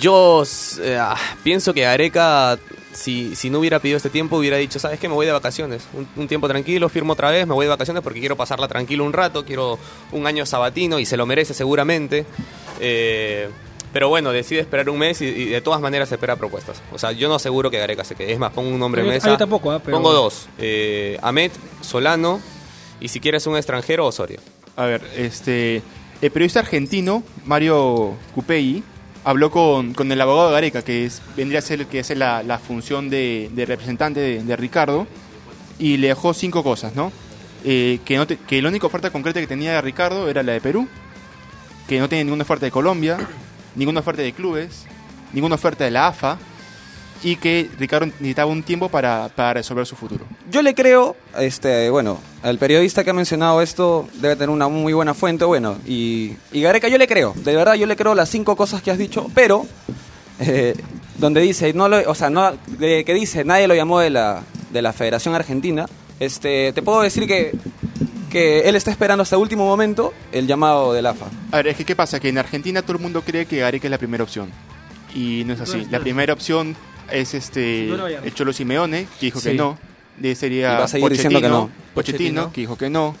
[0.00, 0.42] yo
[0.82, 2.58] eh, ah, pienso que Areca,
[2.92, 5.08] si, si no hubiera pedido este tiempo, hubiera dicho, ¿sabes qué?
[5.08, 5.86] Me voy de vacaciones.
[5.92, 9.04] Un, un tiempo tranquilo, firmo otra vez, me voy de vacaciones porque quiero pasarla tranquilo
[9.04, 9.78] un rato, quiero
[10.12, 12.26] un año sabatino y se lo merece seguramente.
[12.80, 13.48] Eh,
[13.92, 16.82] pero bueno, decide esperar un mes y, y de todas maneras espera propuestas.
[16.92, 18.32] O sea, yo no aseguro que Gareca se quede.
[18.32, 19.28] Es más, pongo un nombre en mesa.
[19.28, 20.48] yo tampoco, ah, pero- Pongo dos.
[20.58, 22.40] Eh, Ahmed, Solano
[23.00, 24.38] y si quieres un extranjero, Osorio.
[24.76, 25.82] A ver, este.
[26.22, 28.82] El periodista argentino, Mario Cupei,
[29.22, 32.14] habló con, con el abogado de Gareca, que es, vendría a ser el que hace
[32.14, 35.06] la, la función de, de representante de, de Ricardo,
[35.78, 37.12] y le dejó cinco cosas, ¿no?
[37.64, 40.60] eh, que, no te- que la única oferta concreta que tenía Ricardo era la de
[40.62, 40.88] Perú,
[41.86, 43.18] que no tenía ninguna oferta de Colombia,
[43.76, 44.84] ninguna oferta de clubes,
[45.32, 46.38] ninguna oferta de la AFA,
[47.22, 50.24] y que Ricardo necesitaba un tiempo para, para resolver su futuro.
[50.50, 54.92] Yo le creo, este, bueno, al periodista que ha mencionado esto debe tener una muy
[54.92, 58.28] buena fuente, bueno, y, y Gareca yo le creo, de verdad yo le creo las
[58.28, 59.66] cinco cosas que has dicho, pero
[60.40, 60.74] eh,
[61.18, 64.42] donde dice, no lo, o sea, no, de- que dice, nadie lo llamó de la,
[64.70, 65.86] de la Federación Argentina,
[66.20, 67.52] este, te puedo decir que,
[68.36, 71.26] que él está esperando hasta el último momento el llamado del AFA.
[71.52, 72.20] A ver, es que ¿qué pasa?
[72.20, 74.50] Que en Argentina todo el mundo cree que Gareca es la primera opción.
[75.14, 75.78] Y no es así.
[75.84, 76.76] No la primera opción
[77.10, 79.78] es este No el Cholo Simeone, que dijo que no.
[80.18, 81.70] De sería a seguir diciendo que no.
[81.94, 82.52] Pochettino, Pochettino.
[82.52, 83.14] que dijo que no.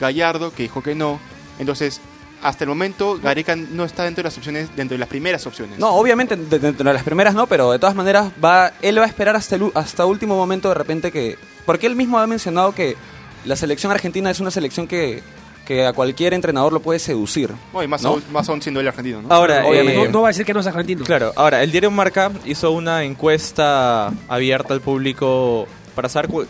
[0.00, 1.18] Gallardo, que dijo que no.
[1.58, 2.00] Entonces,
[2.42, 5.78] hasta el momento, Gareca no está dentro de las opciones, dentro de las primeras opciones.
[5.78, 9.04] No, obviamente de- dentro de las primeras no, pero de todas maneras va, él va
[9.04, 12.74] a esperar hasta el hasta último momento de repente que, porque él mismo ha mencionado
[12.74, 12.96] que
[13.44, 15.22] la selección argentina es una selección que,
[15.66, 17.50] que a cualquier entrenador lo puede seducir.
[17.72, 18.10] No, y más, ¿no?
[18.10, 19.28] Aún, más aún siendo el argentino, ¿no?
[19.32, 20.02] Ahora, Obviamente.
[20.02, 21.04] eh, No, no va a decir que no es argentino.
[21.04, 26.46] Claro, ahora, el diario Marca hizo una encuesta abierta al público para saber cu-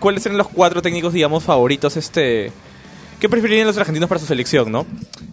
[0.00, 2.52] cuáles eran los cuatro técnicos, digamos, favoritos, este...
[3.20, 4.86] ¿Qué preferirían los argentinos para su selección, no?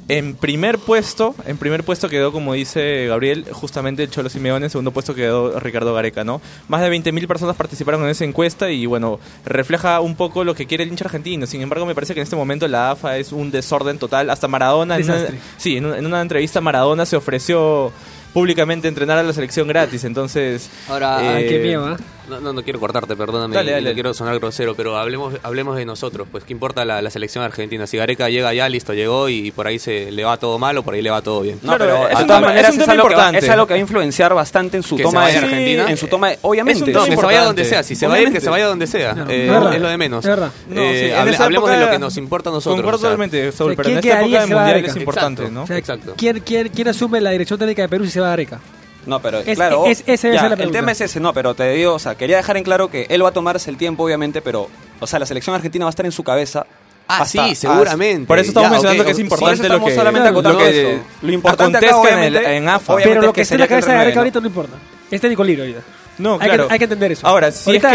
[0.08, 4.70] En primer puesto, en primer puesto quedó, como dice Gabriel, justamente el Cholo Simeone, en
[4.70, 6.42] segundo puesto quedó Ricardo Gareca, ¿no?
[6.68, 10.68] Más de 20.000 personas participaron en esa encuesta y, bueno, refleja un poco lo que
[10.68, 11.48] quiere el hincha argentino.
[11.48, 14.30] Sin embargo, me parece que en este momento la AFA es un desorden total.
[14.30, 15.40] Hasta Maradona, en una, Desastre.
[15.58, 17.92] sí, en una, en una entrevista Maradona se ofreció
[18.32, 20.70] públicamente entrenar a la selección gratis, entonces...
[20.88, 21.98] Ahora, eh, Ay, qué miedo, ¿ah?
[22.30, 23.90] No, no, no quiero cortarte, perdóname, Dale, y dale.
[23.90, 27.44] no quiero sonar grosero, pero hablemos hablemos de nosotros, pues qué importa la, la selección
[27.44, 27.86] argentina.
[27.88, 30.84] Si Gareca llega ya, listo, llegó y por ahí se le va todo mal o
[30.84, 31.60] por ahí le va todo bien.
[31.62, 33.16] No, Claro, pero es de un todas tema- maneras es un es, tema algo que
[33.16, 33.46] va, importante.
[33.46, 35.86] es algo que va a influenciar bastante en su Que toma de Argentina.
[35.90, 36.80] En su toma, de- obviamente.
[36.80, 37.46] No, que se vaya importante.
[37.46, 39.14] donde sea, si se va a ir, que se vaya donde sea.
[39.14, 39.74] No, Eh, es verdad.
[39.76, 40.26] es lo de menos.
[40.26, 40.32] Eh,
[40.70, 42.76] sí, hable- hablemos de lo que nos importa a nosotros.
[42.78, 44.88] Concuerdo totalmente, Saúl, pero en ¿quién esta época mundial Gareca?
[44.92, 45.50] es importante.
[45.52, 45.66] ¿no?
[45.70, 46.14] Exacto.
[46.18, 48.60] ¿quién, quién, quién asume la dirección técnica de Perú si se va a Areca?
[49.06, 51.94] No, pero Es- claro, es- debe ya, el tema es ese, no, pero te digo,
[51.94, 54.68] o sea, quería dejar en claro que él va a tomarse el tiempo, obviamente, pero,
[55.00, 56.66] o sea, la selección argentina va a estar en su cabeza.
[57.08, 58.26] Ah, hasta- sí, seguramente.
[58.26, 60.40] Por eso estamos Ya, mencionando que es importante Por eso estamos lo que, solamente lo
[60.40, 61.04] acotando que eso.
[61.22, 62.94] Lo importante acá, en, el- en AFA.
[62.94, 64.48] obviamente Pero lo es que está en la cabeza de el Areca renueve, ahorita no
[64.48, 64.74] importa.
[65.12, 65.82] Es técnico libre ahorita.
[66.18, 66.68] No, Hay claro.
[66.68, 67.28] que- hay que entender eso.
[67.28, 67.88] Ahora, si es, que,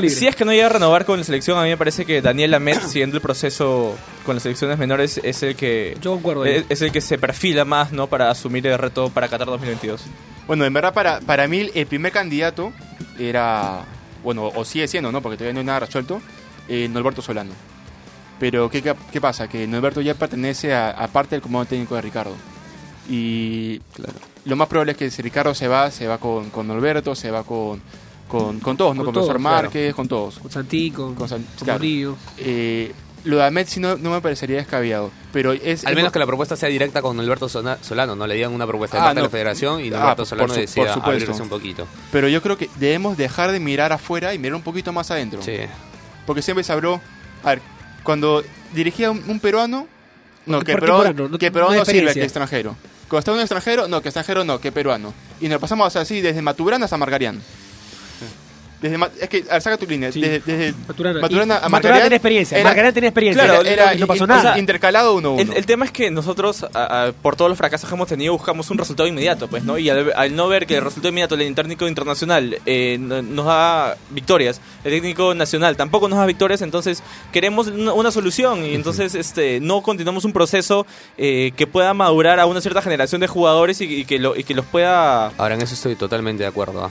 [0.00, 0.10] libre.
[0.10, 2.20] si es que no llega a renovar con la selección, a mí me parece que
[2.20, 6.82] Daniel Amet, siguiendo el proceso con las selecciones menores, es el que Yo es, es
[6.82, 8.08] el que se perfila más, ¿no?
[8.08, 10.02] Para asumir el reto para Qatar 2022.
[10.48, 12.72] Bueno, en verdad, para, para mí, el primer candidato
[13.18, 13.82] era.
[14.24, 15.22] Bueno, o sigue siendo, ¿no?
[15.22, 16.20] Porque todavía no hay nada resuelto.
[16.68, 17.52] Eh, Norberto Solano.
[18.38, 19.48] Pero, ¿qué, qué, qué pasa?
[19.48, 22.34] Que Norberto ya pertenece a, a parte del comando técnico de Ricardo.
[23.08, 23.80] Y
[24.44, 27.30] lo más probable es que si Ricardo se va, se va con, con Norberto, se
[27.30, 27.80] va con,
[28.28, 29.04] con, con todos, ¿no?
[29.04, 29.62] Con Con, profesor todos, claro.
[29.62, 30.38] Márquez, con todos.
[30.38, 31.78] Con Santi, con, Con San- con claro.
[31.80, 32.16] Murillo.
[32.38, 32.92] Eh,
[33.24, 35.10] lo de Ahmed sí no, no me parecería descabellado.
[35.32, 35.84] Pero es.
[35.84, 38.66] Al es- menos que la propuesta sea directa con Alberto Solano, no le digan una
[38.66, 40.94] propuesta de Ah, parte de la federación y Ah, Alberto por Solano su- decida por
[40.94, 41.10] supuesto.
[41.24, 41.86] abrirse un poquito.
[42.12, 45.42] Pero yo creo que debemos dejar de mirar afuera y mirar un poquito más adentro.
[45.42, 45.56] Sí.
[46.26, 47.00] Porque siempre se habló.
[47.42, 47.60] A ver,
[48.04, 49.86] cuando dirigía un, un peruano.
[50.46, 52.76] No, que peruano, no- que no peruano no sirve que extranjero.
[53.08, 55.12] Cuando está un extranjero, no, que extranjero no, que peruano.
[55.40, 57.40] Y nos pasamos así desde Maturana hasta Margarián.
[58.80, 60.10] Desde, es que, a ver, saca tu línea.
[60.10, 60.20] Sí.
[60.20, 61.20] Desde, desde Maturana.
[61.20, 62.58] Maturana a tenía experiencia.
[62.58, 63.44] era- Margarán tenía experiencia.
[63.44, 64.58] Claro, Era- era, no pasó nada.
[64.58, 65.42] intercalado uno uno.
[65.42, 68.32] El, el tema es que nosotros, a- a- por todos los fracasos que hemos tenido,
[68.32, 69.76] buscamos un resultado inmediato, pues, ¿no?
[69.78, 73.46] Y al, al no ver que el resultado inmediato del técnico internacional eh, no- nos
[73.46, 78.74] da victorias, el técnico nacional tampoco nos da victorias, entonces queremos una, una solución y
[78.74, 80.86] entonces este no continuamos un proceso
[81.18, 84.44] eh, que pueda madurar a una cierta generación de jugadores y, y que, lo, y
[84.44, 85.26] que los pueda...
[85.36, 86.84] Ahora, en eso estoy totalmente de acuerdo.
[86.84, 86.90] ¿ah?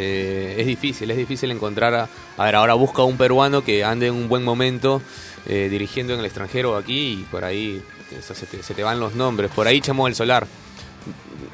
[0.00, 2.08] Eh, es difícil, es difícil encontrar a...
[2.36, 5.02] A ver, ahora busca un peruano que ande en un buen momento
[5.46, 7.82] eh, dirigiendo en el extranjero aquí y por ahí
[8.16, 9.50] eso, se, te, se te van los nombres.
[9.50, 10.46] Por ahí Chemo del Solar.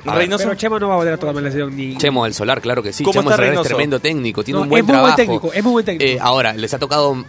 [0.07, 1.96] A Reynoso- Pero Chemo no va a volver a tomarme la decisión ni.
[1.96, 3.02] Chemo del Solar, claro que sí.
[3.04, 5.16] ¿Cómo Chemo del Solar es tremendo técnico, tiene No, un buen es muy buen trabajo.
[5.16, 6.04] técnico, es muy buen técnico.
[6.12, 7.24] Eh, ahora, les ha tocado mm,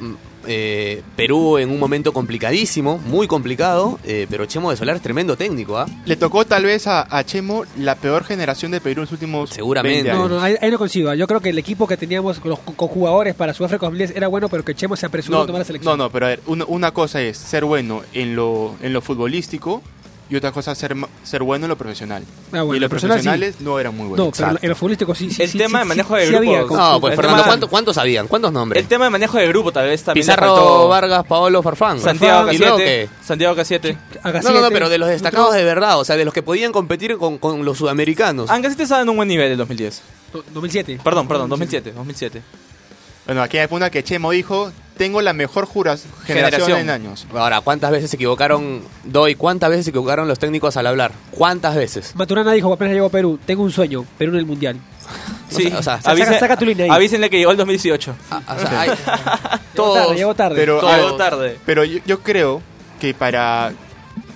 [0.47, 5.35] eh, Perú en un momento complicadísimo, muy complicado, eh, pero Chemo del Solar es tremendo
[5.37, 5.85] técnico, ¿ah?
[6.05, 9.49] Le tocó tal vez a, a Chemo la peor generación de Perú en los últimos
[9.49, 10.03] Seguramente.
[10.09, 10.31] 20 No, años.
[10.31, 11.13] no, ahí, ahí no coincido.
[11.13, 14.27] Yo creo que el equipo que teníamos con los con jugadores para Sudáfrica 2010 era
[14.27, 15.97] bueno, pero que Chemo se apresuró a tomar la selección.
[15.97, 19.01] no, no, pero a ver, una, una cosa es ser bueno en lo, en lo
[19.01, 19.81] futbolístico
[20.29, 22.23] y otra cosa ser, ma- ser bueno en lo profesional.
[22.51, 22.97] Ah, bueno, y los sí.
[22.97, 24.25] profesionales no eran muy buenos.
[24.25, 25.43] No, pero en lo futbolístico sí, sí.
[25.43, 26.77] El sí, tema sí, de manejo sí, de sí había grupos.
[26.77, 28.27] con- No, pues el Fernando, tema- ¿cuántos, ¿cuántos habían?
[28.27, 28.81] ¿Cuántos nombres?
[28.81, 31.99] El tema de manejo de grupo tal vez también Pizarro, Vargas, Paolo, Farfán.
[31.99, 33.09] Santiago ¿Y luego Casiete.
[33.23, 33.97] Santiago Casiete.
[34.23, 36.71] No, no, no, pero de los destacados de verdad, o sea, de los que podían
[36.71, 38.49] competir con, con los sudamericanos.
[38.49, 40.01] Ancasite estaba en un buen nivel en 2010.
[40.33, 40.99] do- 2007.
[41.03, 42.41] Perdón, perdón, 2007, 2007.
[43.27, 46.25] Bueno, aquí hay una que Chemo dijo tengo la mejor jura- generación,
[46.67, 46.79] Generación.
[46.79, 47.27] en años.
[47.33, 49.35] Ahora, ¿cuántas veces se equivocaron, Doy?
[49.35, 51.11] ¿Cuántas veces se equivocaron los técnicos al hablar?
[51.31, 52.15] ¿Cuántas veces?
[52.15, 54.77] Maturana dijo apenas llegó a Perú, tengo un sueño, Perú en el Mundial.
[55.49, 56.91] Sí, o sea, saca- tu línea ahí.
[56.91, 58.15] Avísenle que llegó el 2018.
[58.31, 58.89] O sea, hay-
[59.75, 60.55] Llegó todos- tarde, llegó tarde.
[60.55, 61.59] Pero, a llegó tarde.
[61.65, 62.61] pero yo, yo creo
[62.99, 63.71] que para,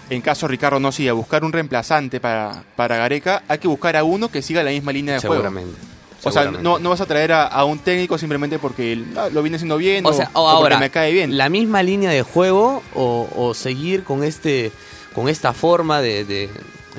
[0.10, 4.04] en caso Ricardo no siga, buscar un reemplazante para, para Gareca, hay que buscar a
[4.04, 5.36] uno que siga la misma línea de juego.
[5.36, 5.78] seguramente.
[6.24, 9.30] O sea, no, no vas a traer a, a un técnico simplemente porque él, ah,
[9.32, 11.38] lo viene haciendo bien O o, sea, o o porque ahora, me cae bien.
[11.38, 14.72] la misma línea de juego o, o seguir con este
[15.16, 16.50] con esta forma de, de-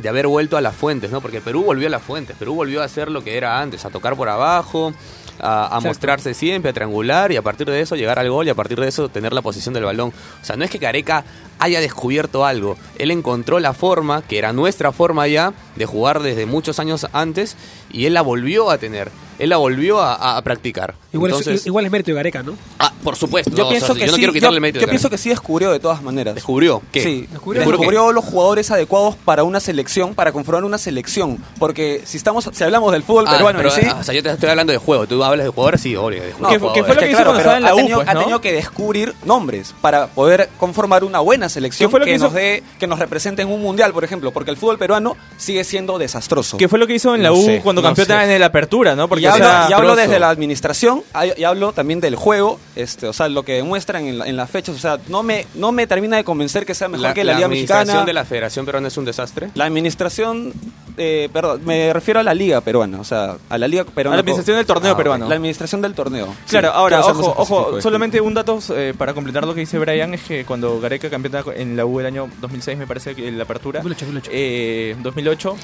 [0.01, 1.21] de haber vuelto a las fuentes, ¿no?
[1.21, 3.91] Porque Perú volvió a las fuentes, Perú volvió a hacer lo que era antes, a
[3.91, 4.95] tocar por abajo,
[5.41, 8.51] a, a mostrarse siempre, a triangular y a partir de eso llegar al gol y
[8.51, 10.11] a partir de eso tener la posición del balón.
[10.41, 11.25] O sea, no es que Careca
[11.61, 16.47] haya descubierto algo, él encontró la forma, que era nuestra forma ya, de jugar desde
[16.47, 17.57] muchos años antes
[17.93, 20.95] y él la volvió a tener, él la volvió a, a practicar.
[21.13, 22.55] Igual, es, igual es mérito de Gareca, ¿no?
[22.79, 23.51] Ah, por supuesto.
[23.51, 24.81] Yo no, pienso o sea, que yo no sí, quiero quitarle yo, mérito.
[24.81, 26.35] yo pienso que sí descubrió de todas maneras.
[26.35, 27.03] ¿Descubrió qué?
[27.03, 31.39] Sí, Descubrió descubrió, los jugadores adecuados para una selección, para conformar una selección.
[31.59, 34.23] Porque si estamos, si hablamos del fútbol Ah, peruano, pero, sí, ah, o sea, yo
[34.23, 35.07] te estoy hablando de juego.
[35.09, 36.23] Tú hablas de jugadores, sí, obvio.
[36.23, 36.61] De No, ¿Qué jugadores.
[36.61, 37.97] fue- qué fue lo es que hizo cuando pero estaba en la ha U, tenido,
[37.99, 38.21] pues, ha ¿no?
[38.21, 42.17] tenido que descubrir nombres para poder conformar una buena selección ¿Qué fue lo que, que
[42.17, 42.25] hizo?
[42.25, 45.63] nos dé, que nos represente en un mundial, por ejemplo, porque el fútbol peruano sigue
[45.65, 46.57] siendo desastroso.
[46.57, 48.35] ¿Qué fue lo que hizo en la No U sé, cuando no campeona sé.
[48.35, 49.03] en la apertura, no?
[49.19, 51.03] y o hablo, sea, y hablo desde la administración
[51.37, 54.49] y hablo también del juego, este, o sea, lo que demuestran en, la- en las
[54.49, 57.25] fechas, o sea, no me, no me termina de convencer que sea mejor La, que
[57.25, 58.07] la, la Liga administración Mexicana.
[58.07, 59.51] de la Federación Peruana es un desastre.
[59.55, 60.53] La administración,
[60.97, 64.15] eh, perdón, me refiero a la Liga peruana, o sea, a la Liga peruana.
[64.15, 65.29] A la administración del torneo Ah, peruano.
[65.29, 66.29] La administración del torneo.
[66.49, 70.15] Claro, Sí, ahora, ojo, ojo, solamente un dato eh, para completar lo que dice Brian
[70.15, 73.39] es que cuando Gareca campeona en la U el año 2006, me parece que en
[73.39, 74.31] la apertura, 2008, 2008.
[74.33, 75.57] eh, 2008,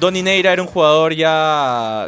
[0.00, 2.06] Donny Neira era un jugador ya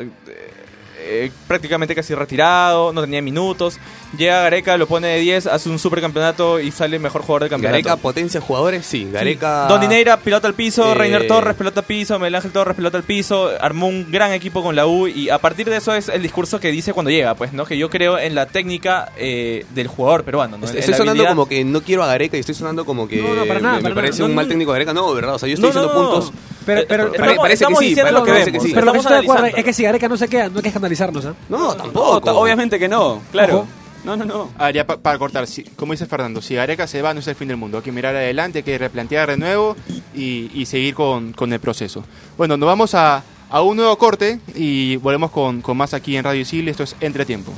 [1.11, 3.79] eh, prácticamente casi retirado, no tenía minutos.
[4.17, 7.83] Llega Gareca, lo pone de 10, hace un supercampeonato y sale mejor jugador del campeonato.
[7.83, 9.09] Gareca potencia jugadores, sí.
[9.11, 9.67] Gareca.
[9.69, 12.97] Don Dineira, pelota al piso, Eh, Reiner Torres, pelota al piso, Miguel Ángel Torres, pelota
[12.97, 16.09] al piso, armó un gran equipo con la U y a partir de eso es
[16.09, 17.65] el discurso que dice cuando llega, pues, ¿no?
[17.67, 21.31] Que yo creo en la técnica eh, del jugador peruano, Estoy sonando habilidad.
[21.31, 23.81] como que no quiero a Gareca y estoy sonando como que No, no, para nada,
[23.81, 24.93] me, parece un No, mal técnico de Gareca.
[24.95, 25.35] No, ¿verdad?
[25.35, 26.11] O sea, yo estoy No, diciendo no, no.
[26.11, 26.33] puntos.
[26.75, 28.73] Pero, pero, Eh, pero, pare- parece que sí, diciendo parece lo que que vemos, sí.
[28.75, 30.63] pero lo que estoy de acuerdo es que si Gareca no se queda, no hay
[30.63, 31.35] que escandalizarnos, ¿ah?
[31.49, 32.21] No, tampoco.
[32.21, 33.57] ta- obviamente que no, claro.
[33.61, 33.67] Ojo.
[34.03, 34.49] No, no, no.
[34.57, 37.21] A ver, ya pa- para cortar, si- como dice Fernando, si Gareca se va no
[37.21, 39.77] es el fin del mundo, hay que mirar adelante, hay que replantear de nuevo
[40.15, 42.03] y, y seguir con, con el proceso.
[42.39, 46.25] Bueno, nos vamos a, a un nuevo corte y volvemos con, con más aquí en
[46.25, 47.53] Radio Isil, esto es Entretiempo.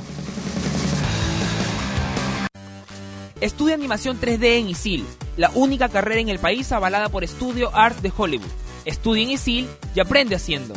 [3.41, 8.01] Estudia animación 3D en ISIL, la única carrera en el país avalada por Studio Arts
[8.01, 8.47] de Hollywood.
[8.85, 10.73] Estudia en ISIL y aprende haciendo.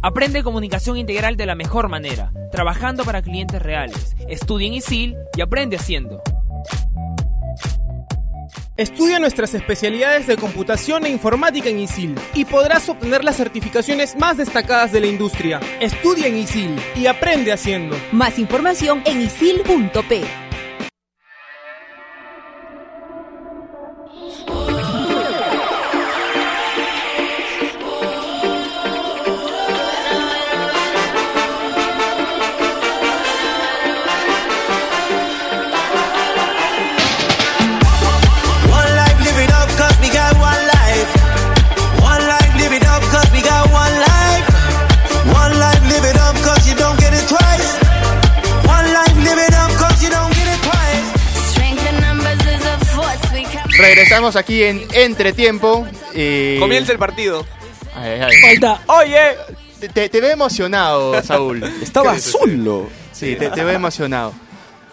[0.00, 4.16] Aprende comunicación integral de la mejor manera, trabajando para clientes reales.
[4.28, 6.22] Estudia en ISIL y aprende haciendo.
[8.76, 14.38] Estudia nuestras especialidades de computación e informática en ISIL y podrás obtener las certificaciones más
[14.38, 15.60] destacadas de la industria.
[15.78, 17.96] Estudia en ISIL y aprende haciendo.
[18.12, 20.24] Más información en isil.p.
[54.12, 55.86] Regresamos aquí en Entretiempo.
[56.12, 57.46] eh, Comienza el partido.
[57.96, 58.36] ay, ay.
[58.42, 58.82] Falta.
[58.88, 59.18] Oye,
[59.80, 61.62] Te, te- te veo emocionado, Saúl.
[61.82, 62.90] Estaba solo.
[63.10, 64.34] Sí, te, te veo emocionado.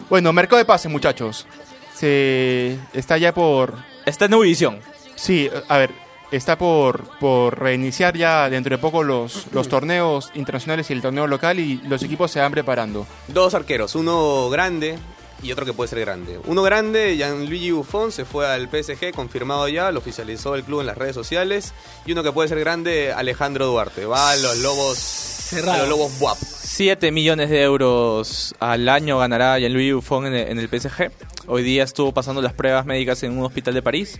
[0.09, 1.45] Bueno, mercado de pases, muchachos.
[1.93, 3.73] Se está ya por...
[4.05, 4.79] está en Ubivisión.
[5.15, 5.91] Sí, a ver,
[6.31, 11.27] está por, por reiniciar ya dentro de poco los, los torneos internacionales y el torneo
[11.27, 13.05] local y los equipos se van preparando.
[13.27, 14.97] Dos arqueros, uno grande
[15.41, 16.39] y otro que puede ser grande.
[16.45, 20.87] Uno grande, Gianluigi Buffon, se fue al PSG, confirmado ya, lo oficializó el club en
[20.87, 21.73] las redes sociales.
[22.05, 24.05] Y uno que puede ser grande, Alejandro Duarte.
[24.05, 26.37] Va a los Lobos, a los Lobos Buap.
[26.37, 31.11] 7 millones de euros al año ganará Jean-Louis Buffon en el, en el PSG.
[31.47, 34.19] Hoy día estuvo pasando las pruebas médicas en un hospital de París.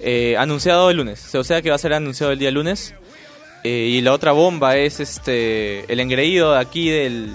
[0.00, 2.94] Eh, anunciado el lunes, o sea que va a ser anunciado el día lunes.
[3.64, 7.34] Eh, y la otra bomba es este el engreído de aquí del,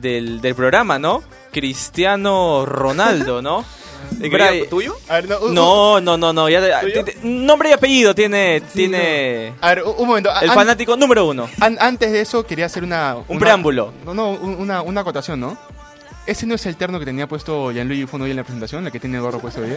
[0.00, 1.22] del, del programa, ¿no?
[1.52, 3.64] Cristiano Ronaldo, ¿no?
[4.18, 4.94] Brian- ¿Tuyo?
[5.08, 6.48] A ver, no, un- No, no, no, no.
[6.48, 7.04] Ya, ¿Tuyo?
[7.04, 10.30] te- te- nombre y apellido tiene, tiene A ver, un momento.
[10.42, 11.48] el an- fanático número uno.
[11.60, 13.16] an- antes de eso quería hacer una...
[13.16, 13.92] Un una- preámbulo.
[14.04, 15.58] No, no, un- una, una acotación, ¿no?
[16.26, 18.90] ¿Ese no es el terno que tenía puesto Gianluigi Buffon hoy en la presentación, la
[18.90, 19.76] que tiene el gorro puesto hoy?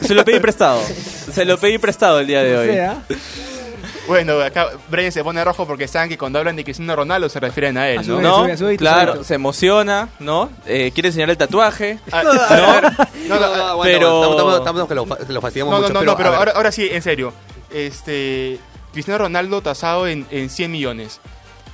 [0.00, 0.80] Se lo pedí prestado.
[1.32, 2.68] Se lo pedí prestado el día de hoy.
[4.08, 7.38] Bueno, acá Brian se pone rojo porque saben que cuando hablan de Cristiano Ronaldo se
[7.38, 8.20] refieren a él, ¿no?
[8.20, 8.46] ¿No?
[8.76, 10.50] claro, se emociona, ¿no?
[10.66, 11.98] Eh, quiere enseñar el tatuaje.
[12.10, 12.22] Ah,
[13.28, 13.36] ¿no?
[13.36, 13.40] No,
[13.76, 14.56] no, pero...
[14.58, 15.06] estamos- que lo,
[15.40, 15.92] fastidiamos No, no, mucho.
[15.92, 16.38] no, pero, no, pero ver.
[16.38, 17.32] ahora, ahora sí, en serio.
[17.70, 18.58] Este.
[18.92, 21.20] Cristiano Ronaldo tasado en, en 100 millones.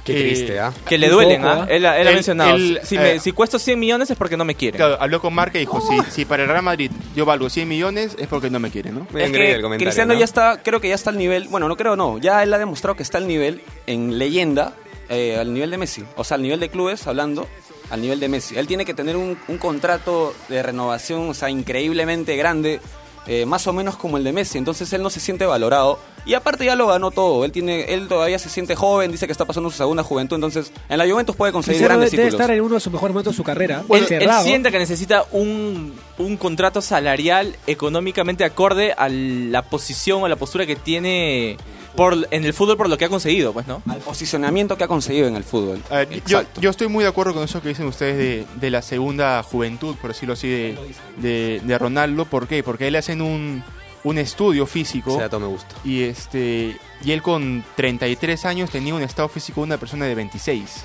[0.05, 0.73] Qué Eh, triste, ¿ah?
[0.87, 1.67] Que le duelen, ¿ah?
[1.69, 2.55] Él, él ha Él- mencionado.
[2.57, 4.77] él, si, eh, me, si cuesto 100 millones es porque no me quiere.
[4.77, 7.67] Claro, habló con Marca y dijo, si, si para el Real Madrid yo valgo 100
[7.67, 9.07] millones es porque no me quieren, ¿no?
[9.19, 12.19] Es que Cristiano ya está, creo que ya está al nivel, bueno, no creo, no,
[12.19, 14.75] ya él ha demostrado que está al nivel en leyenda,
[15.09, 17.49] eh, al nivel de Messi, o sea, al nivel de clubes, hablando,
[17.91, 18.57] al nivel de Messi.
[18.59, 22.81] Él tiene que tener un, un contrato de renovación, o sea, increíblemente grande,
[23.27, 25.99] eh, más o menos como el de Messi, entonces él no se siente valorado.
[26.27, 29.33] Y aparte ya lo ganó todo, él tiene, él todavía se siente joven, dice que
[29.33, 32.41] está pasando su segunda juventud, entonces en la Juventus puede conseguir Cristiano grandes debe títulos.
[32.41, 33.85] estar en uno de sus mejores momentos de su carrera.
[33.91, 40.37] Él, siente que necesita un, un contrato salarial económicamente acorde a la posición o la
[40.37, 41.59] postura que tiene
[41.97, 43.83] por, en el fútbol por lo que ha conseguido, pues, ¿no?
[43.89, 45.81] Al posicionamiento que ha conseguido en el fútbol.
[45.91, 48.83] Ver, yo, yo estoy muy de acuerdo con eso que dicen ustedes de, de la
[48.83, 50.79] segunda juventud, por decirlo así, de,
[51.19, 52.25] de, de Ronaldo.
[52.25, 52.63] ¿Por qué?
[52.63, 53.63] Porque él hacen un,
[54.03, 55.13] un estudio físico.
[55.13, 55.75] Ese dato me gusta.
[55.85, 60.15] Y, este, y él con 33 años tenía un estado físico de una persona de
[60.15, 60.85] 26.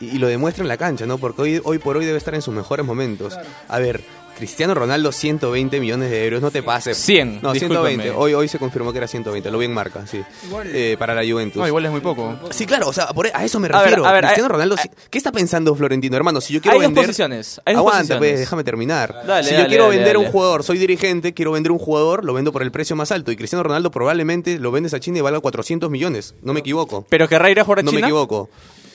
[0.00, 1.18] Y, y lo demuestra en la cancha, ¿no?
[1.18, 3.36] Porque hoy, hoy por hoy debe estar en sus mejores momentos.
[3.68, 4.02] A ver,
[4.36, 6.96] Cristiano Ronaldo, 120 millones de euros, no te pases.
[6.98, 7.90] 100, No, discúlpame.
[7.90, 8.10] 120.
[8.10, 10.22] Hoy, hoy se confirmó que era 120, lo vi en marca, sí.
[10.66, 11.60] Eh, para la Juventus.
[11.60, 12.36] No, igual es muy poco.
[12.50, 14.06] Sí, claro, o sea, por- a eso me A ver, refiero.
[14.06, 14.76] a ver, Cristiano Ronaldo,
[15.10, 16.40] ¿qué está pensando Florentino, hermano?
[16.40, 17.04] Si yo quiero Hay dos vender...
[17.06, 18.30] posiciones, hay dos Aguanta, posiciones.
[18.30, 19.22] pues, déjame terminar.
[19.26, 20.26] Dale, si yo quiero dale, vender dale.
[20.26, 23.30] un jugador, soy dirigente, quiero vender un jugador, lo vendo por el precio más alto.
[23.32, 26.34] Y Cristiano Ronaldo probablemente lo vendes a China y valga 400 millones.
[26.42, 27.06] No me equivoco.
[27.08, 28.50] ¿Pero querrá ir a jugar a No me equivoco.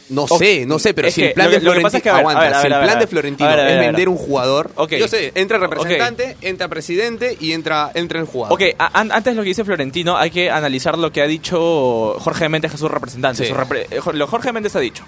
[0.10, 2.74] No O- sé, no sé, pero es si el plan de Florentino, aguanta, si el
[2.74, 4.93] plan de Florentino es vender un jugador, Ok.
[4.95, 8.54] yo sé, entra representante, entra presidente y entra, entra el jugador.
[8.54, 11.28] Ok, a- an- antes de lo que dice Florentino, hay que analizar lo que ha
[11.28, 13.43] dicho Jorge Méndez, que es su representante.
[13.43, 13.50] Sí.
[13.50, 15.04] Su repre- eh, lo Jorge Méndez ha dicho.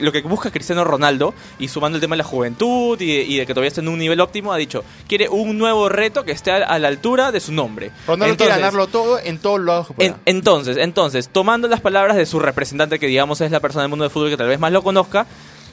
[0.00, 3.36] Lo que busca Cristiano Ronaldo, y sumando el tema de la juventud y de, y
[3.38, 6.32] de que todavía está en un nivel óptimo, ha dicho, quiere un nuevo reto que
[6.32, 7.90] esté a, a la altura de su nombre.
[8.06, 12.26] Ronaldo quiere Entonces, ganarlo todo en todos lados en- entonces, entonces, tomando las palabras de
[12.26, 14.72] su representante, que digamos es la persona del mundo del fútbol que tal vez más
[14.72, 15.26] lo conozca,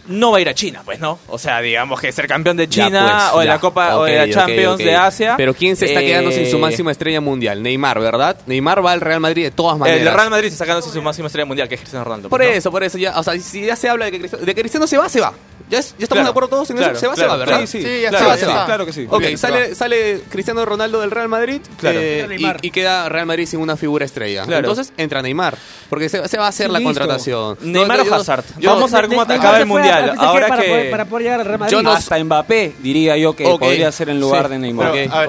[0.08, 1.20] no va a ir a China, pues, ¿no?
[1.28, 3.54] O sea, digamos que ser campeón de Ya, China pues, o de ya.
[3.54, 5.36] la Copa o de la Champions de Asia.
[5.38, 7.62] Pero ¿quién se está eh, quedando sin su máxima estrella mundial?
[7.62, 8.38] Neymar, ¿verdad?
[8.46, 10.02] Neymar va al Real Madrid de todas maneras.
[10.02, 12.30] El Real Madrid está sacando sin su máxima estrella mundial, que es Cristiano Ronaldo.
[12.30, 12.56] Por pues, ¿no?
[12.58, 14.62] eso, por eso, ya, o sea, si ya se habla de que Cristiano, de que
[14.62, 15.34] Cristiano se va, se va.
[15.69, 16.99] ¿Ya, es- ya estamos Claro, de acuerdo todos en claro, eso?
[17.01, 17.54] Se va, claro, se va, ¿verdad?
[17.56, 17.67] claro.
[17.67, 18.65] Sí, Sí, ya Claro, está, sí, ya está.
[18.65, 19.08] claro que sí.
[19.10, 19.75] Ok, Bien, se sale, va.
[19.75, 21.99] sale Cristiano Ronaldo del Real Madrid Claro.
[21.99, 22.28] eh,
[22.62, 24.43] y, y queda Real Madrid sin una figura estrella.
[24.43, 24.69] Claro.
[24.69, 25.58] Entonces entra Neymar,
[25.89, 27.58] porque se, se va a hacer la contratación.
[27.62, 28.43] Neymar No, o Hazard.
[28.60, 30.13] yo- Vamos a ver cómo acaba el se fue mundial.
[30.19, 30.67] Ahora para, que...
[30.69, 31.71] poder, para poder llegar al Real Madrid.
[31.71, 34.51] Yo no- Hasta Mbappé, diría yo, que podría ser en lugar Sí.
[34.51, 34.91] de Neymar.
[34.91, 35.21] Pero, a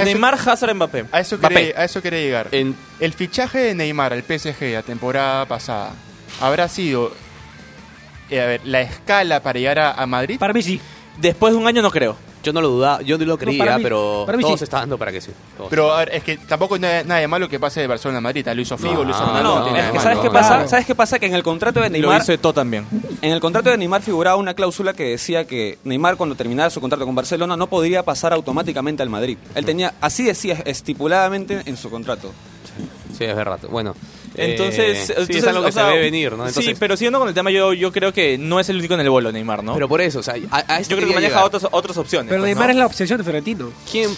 [0.00, 1.04] a- Neymar, Hazard, Mbappé.
[1.12, 2.48] A eso, quería, a eso quería llegar.
[2.52, 5.90] El fichaje de Neymar al PSG la temporada pasada
[6.40, 7.12] habrá sido
[8.30, 10.38] eh, a ver, la escala para llegar a, a Madrid.
[10.38, 10.80] Para mí sí.
[11.20, 12.16] Después de un año no creo.
[12.44, 14.58] Yo no lo dudaba, yo no lo creía, para mí- pero para mí todo sí.
[14.58, 15.32] se está dando para que sí.
[15.56, 15.68] Todo.
[15.68, 18.18] Pero a ver, es que tampoco hay nada, nada de malo que pase de Barcelona
[18.18, 18.46] a Madrid.
[18.54, 19.42] Lo hizo Figo, lo hizo No.
[19.42, 20.30] No, no tiene es nada que de ¿sabes malo.
[20.30, 20.48] qué pasa?
[20.54, 20.68] Claro.
[20.68, 21.18] ¿Sabes qué pasa?
[21.18, 22.86] Que en el contrato de Lo Neymar, hizo también.
[23.20, 26.80] en el contrato de Neymar figuraba una cláusula que decía que Neymar cuando terminara su
[26.80, 29.36] contrato con Barcelona no podría pasar automáticamente al Madrid.
[29.56, 32.32] Él tenía, así decía estipuladamente en su contrato.
[33.18, 33.58] Sí, es verdad.
[33.68, 33.96] Bueno,
[34.36, 36.48] Entonces, eh, sí, es algo que o sea, se ve venir, ¿no?
[36.50, 39.00] sí, pero siguiendo con el tema, yo, yo creo que no es el único en
[39.00, 39.74] el bolo Neymar, ¿no?
[39.74, 41.44] pero por eso, o sea, a, a esto yo creo que maneja llegar.
[41.44, 42.28] otras, otras opciones.
[42.28, 42.72] Pero pues, Neymar ¿no?
[42.72, 43.70] es la obsesión de Florentino.
[43.90, 44.10] ¿Quién,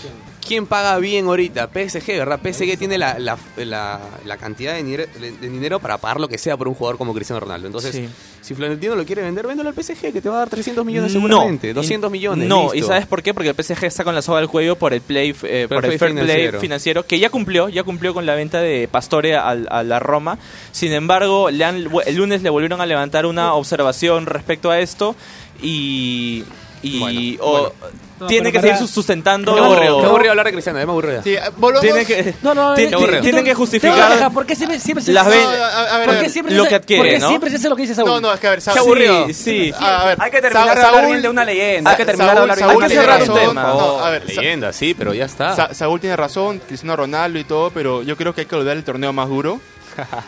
[0.47, 1.69] ¿Quién paga bien ahorita?
[1.69, 2.41] PSG, ¿verdad?
[2.43, 6.39] PSG tiene la, la, la, la cantidad de dinero, de dinero para pagar lo que
[6.39, 7.67] sea por un jugador como Cristiano Ronaldo.
[7.69, 8.09] Entonces, Sí.
[8.41, 11.13] si Florentino lo quiere vender, véndelo al PSG, que te va a dar 300 millones
[11.15, 11.21] No.
[11.21, 11.73] seguramente.
[11.75, 12.49] 200 Y- millones.
[12.49, 12.77] No, listo.
[12.79, 13.33] y ¿sabes por qué?
[13.35, 15.99] Porque el PSG está con la soga al cuello por el play, eh, por el
[15.99, 17.07] fair play financiero.
[17.07, 20.39] que ya cumplió, ya cumplió con la venta de Pastore al- a, la Roma.
[20.73, 25.15] Sin embargo, le han- el lunes le volvieron a levantar una observación respecto a esto
[25.63, 26.45] y,
[26.83, 27.73] y Bueno, o- bueno.
[28.21, 29.55] No, tiene pero que para- seguir sustentando.
[29.55, 31.23] Qué aburrido, qué aburrido hablar de Cristiano, ya me aburrido.
[31.23, 35.27] Sí, que, No, no, tiene- eh, tienen que justificar ¿Por qué siempre, siempre se las
[35.27, 36.31] ven- No, a- a ver, a ¿Por qué ver.
[36.31, 37.29] siempre lo que adquiere, porque ¿no?
[37.29, 38.11] siempre se hace lo que dice Saúl?
[38.11, 38.75] No, no, es que a ver, Saúl.
[38.75, 39.27] Qué aburrido.
[39.29, 39.35] Sí.
[39.35, 39.73] Sí.
[39.81, 41.91] A ver, Hay que terminar de hablar bien de una leyenda.
[41.93, 43.63] Hay que terminar de hablar bien Saúl de una tiene tiene cerrar un tema.
[43.63, 45.57] No, a ver, Leyenda, sí, pero ya está.
[45.57, 48.77] Sa- Saúl tiene razón, Cristiano Ronaldo y todo, pero yo creo que hay que olvidar
[48.77, 49.61] el torneo más duro.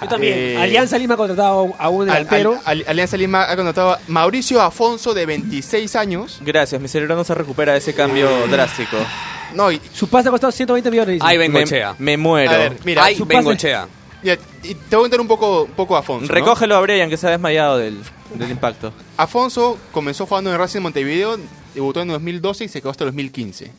[0.03, 0.33] Yo también.
[0.39, 2.59] Eh, Alianza Lima ha contratado a un delantero.
[2.65, 6.39] al- al- Alianza Lima ha contratado a Mauricio Afonso de 26 años.
[6.41, 8.97] Gracias, mi cerebro no se recupera de ese cambio drástico.
[9.55, 11.15] No, y, Su pase ha costado 120 millones.
[11.15, 11.27] dice.
[11.27, 11.95] Ahí Me, Bengochea.
[11.99, 12.51] me muero.
[12.51, 13.87] a ver, mira, Ay, su Bengochea.
[14.23, 16.27] y te voy a contar un poco, un poco a Afonso.
[16.29, 16.35] ¿no?
[16.35, 18.01] Recógelo a Brian que se ha desmayado del,
[18.35, 18.93] del impacto.
[19.19, 21.37] Afonso comenzó jugando en Racing Montevideo,
[21.75, 23.71] debutó en 2012 y se quedó hasta 2015.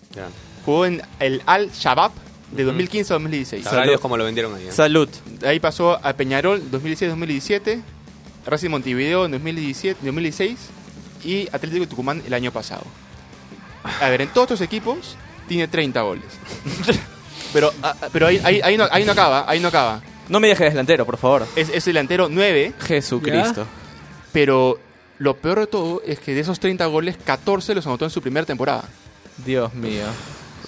[0.66, 2.12] Jugó en el Al Shabab
[2.56, 3.64] de 2015 a 2016.
[3.64, 4.68] Sabrá Dios cómo lo vendieron ahí.
[4.68, 4.72] ¿eh?
[4.72, 5.10] Salud.
[5.40, 7.82] De ahí pasó a Peñarol 2016-2017,
[8.46, 10.58] Racing Montevideo en 2017, 2016
[11.26, 12.84] y Atlético de Tucumán el año pasado.
[14.02, 16.26] A ver, en todos estos equipos tiene 30 goles.
[17.54, 20.02] pero ah, ah, pero ahí, ahí, ahí no, ahí no acaba, ahí no acaba.
[20.30, 21.46] No me dejes delantero, por favor.
[21.56, 22.74] Es, es delantero 9.
[22.80, 23.66] Jesucristo.
[24.32, 24.80] Pero
[25.20, 28.22] lo peor de todo es que de esos 30 goles, 14 los anotó en su
[28.22, 28.86] primera temporada.
[29.46, 30.06] Dios mío.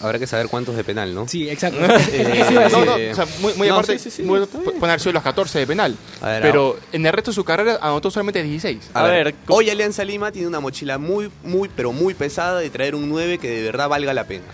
[0.05, 1.27] Habrá que saber cuántos de penal, ¿no?
[1.27, 1.79] Sí, exacto.
[2.11, 2.69] Eh.
[2.71, 4.39] No, no, o sea, muy, muy No, aparte, sí, muy-
[4.99, 5.95] sido los 14 de penal.
[6.21, 8.91] A ver, pero en el resto de su carrera anotó solamente 16.
[8.93, 12.95] A, ver, hoy Alianza Lima tiene una mochila muy, muy, pero muy pesada de traer
[12.95, 14.45] un 9 que de verdad valga la pena.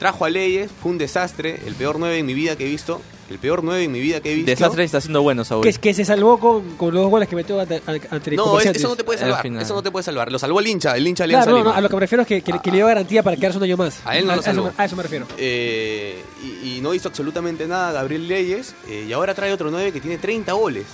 [0.00, 3.00] Trajo a Leyes, fue un desastre, el peor 9 en mi vida que he visto.
[3.30, 4.50] El peor 9 en mi vida que he visto.
[4.50, 5.62] Desastre está haciendo bueno, Saúl.
[5.62, 8.48] Que, que se salvó con, con los dos goles que metió ante, ante No, es-
[8.48, 8.82] Comerciantes.
[8.82, 9.62] eso no te puede Al salvar.
[9.62, 10.32] Eso no te puede salvar.
[10.32, 11.70] Lo salvó el hincha, el hincha Claro, no, Lima.
[11.70, 13.58] no, a lo que me refiero es que, que, que le dio garantía para quedarse
[13.58, 14.00] un año más.
[14.04, 14.72] A él no lo salvó.
[14.76, 15.26] a eso me refiero.
[15.38, 18.74] Eh, y, y no hizo absolutamente nada Gabriel Leyes.
[18.88, 20.86] eh, y ahora trae otro 9 que tiene 30 goles.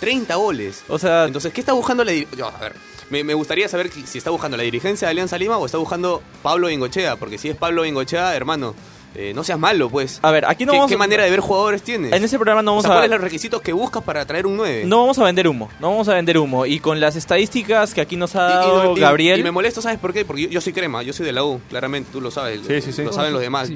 [0.00, 0.82] 30 goles.
[0.88, 2.74] O sea, Entonces, ¿qué está buscando la yo, A ver,
[3.10, 6.22] me, me gustaría saber si está buscando la dirigencia de Alianza Lima o está buscando
[6.42, 7.16] Pablo Bengochea.
[7.16, 8.74] Porque si es Pablo Bengochea, hermano,
[9.16, 10.18] eh, no seas malo, pues.
[10.22, 12.12] a ver, aquí no ¿Qué, vamos qué a- manera de ver jugadores tienes?
[12.12, 12.94] En ese programa no O vamos sea, a...
[12.96, 14.82] ¿Cuáles son los requisitos que buscas para traer un 9?
[14.86, 16.66] No vamos a vender humo, no vamos a vender humo.
[16.66, 19.38] Y con las estadísticas que aquí nos ha y- dado y- Gabriel...
[19.38, 20.24] Y me molesto, ¿sabes por qué?
[20.24, 22.62] Porque yo, yo soy crema, yo soy de la U, claramente, tú lo sabes.
[22.66, 23.02] Sí, sí, sí.
[23.04, 23.70] Lo saben los demás.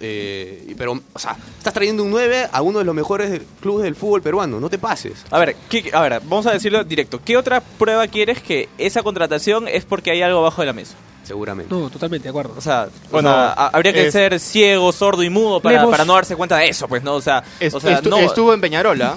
[0.00, 3.94] Eh, pero, o sea, estás trayendo un 9 a uno de los mejores clubes del
[3.94, 5.24] fútbol peruano, no te pases.
[5.30, 7.20] A ver, ¿qué- a ver, vamos a decirlo directo.
[7.24, 10.94] ¿Qué otra prueba quieres que esa contratación es porque hay algo abajo de la mesa?
[11.22, 11.72] Seguramente.
[11.72, 12.54] No, totalmente, de acuerdo.
[12.56, 15.60] O sea, O o sea, sea, a- habría que es- ser ciego, sordo y mudo
[15.60, 17.14] para, Lemos- para no darse cuenta de eso, pues, ¿no?
[17.14, 19.16] O sea, Est- o sea estu- no, Estuvo en Peñarol, ¿ah?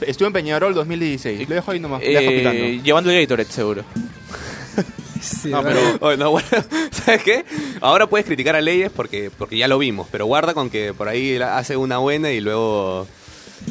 [0.00, 1.48] Estuvo en Peñarol 2016.
[1.48, 2.82] Lo dejo ahí nomás, lo dejo eh, picando.
[2.84, 3.84] llevando el Gatorade, seguro.
[5.20, 6.48] Sí, No, pero Oye, no, bueno,
[6.90, 7.44] ¿Sabes qué?
[7.80, 11.08] Ahora puedes criticar a Leyes porque, porque ya lo vimos, pero guarda con que por
[11.08, 13.06] ahí hace una buena y luego,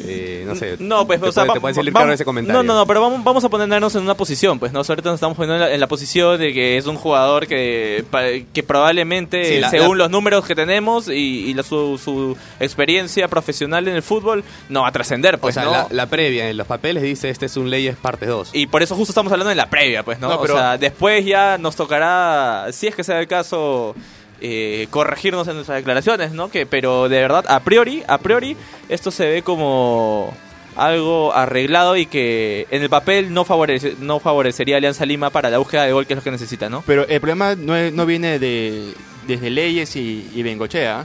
[0.06, 2.14] eh, no sé, No, pues, te, o sea, puede, va- te puede salir vamos- caro
[2.14, 2.62] ese comentario.
[2.62, 4.80] No, no, no, pero vamos, vamos a ponernos en una posición, pues, ¿no?
[4.80, 8.04] Ahorita nos estamos poniendo en la, en la posición de que es un jugador que,
[8.52, 11.12] que probablemente, Sí, la- según la- los números que tenemos y,
[11.48, 15.60] y la- su, su experiencia profesional en el fútbol, no va a trascender, pues, o
[15.60, 15.72] sea, ¿no?
[15.72, 18.50] la, la previa en los papeles dice este es un Leyes parte 2.
[18.52, 20.28] Y por eso justo estamos hablando de la previa, pues, ¿no?
[20.28, 23.94] No, pero- O sea, después ya nos tocará, si es que sea el caso,
[24.40, 26.50] eh, corregirnos en nuestras declaraciones, ¿no?
[26.50, 28.56] Que, pero de verdad, a priori, a priori,
[28.88, 30.32] esto se ve como
[30.76, 35.50] algo arreglado y que en el papel no, favorece, no favorecería a Alianza Lima para
[35.50, 36.84] la búsqueda de gol que es lo que necesita, ¿no?
[36.86, 38.92] Pero el problema no, es- no viene de
[39.26, 41.04] desde Leyes y, y Bengochea.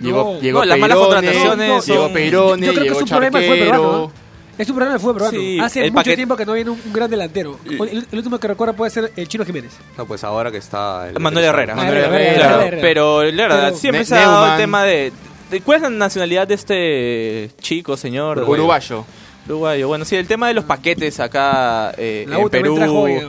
[0.00, 3.02] Llegó, No, llegó no, las malas contrataciones llegó son- Peirone, Yo creo que llegó es
[3.02, 3.82] un problema del fútbol Charquero.
[3.82, 4.12] peruano, ¿no?
[4.58, 5.38] Es un problema del fútbol peruano.
[5.38, 7.58] Sí, Hace mucho tiempo que no viene un, un gran delantero.
[7.64, 9.72] El, el último que recuerdo puede ser el Chino Jiménez.
[9.96, 11.08] No, pues ahora que está...
[11.08, 11.74] el- Manuel Herrera.
[11.74, 12.82] Manuel Herrera, Claro, Herrera, Herrera.
[12.82, 15.12] Pero la verdad, Pero- siempre Ne- se ha dado el tema de,
[15.50, 18.38] de- ¿Cuál es la nacionalidad de este chico, señor?
[18.40, 19.04] Uruguayo.
[19.46, 19.88] Uruguayo.
[19.88, 22.76] Bueno, sí, el tema de los paquetes acá eh, La en Perú.
[22.76, 23.26] trajo, eh,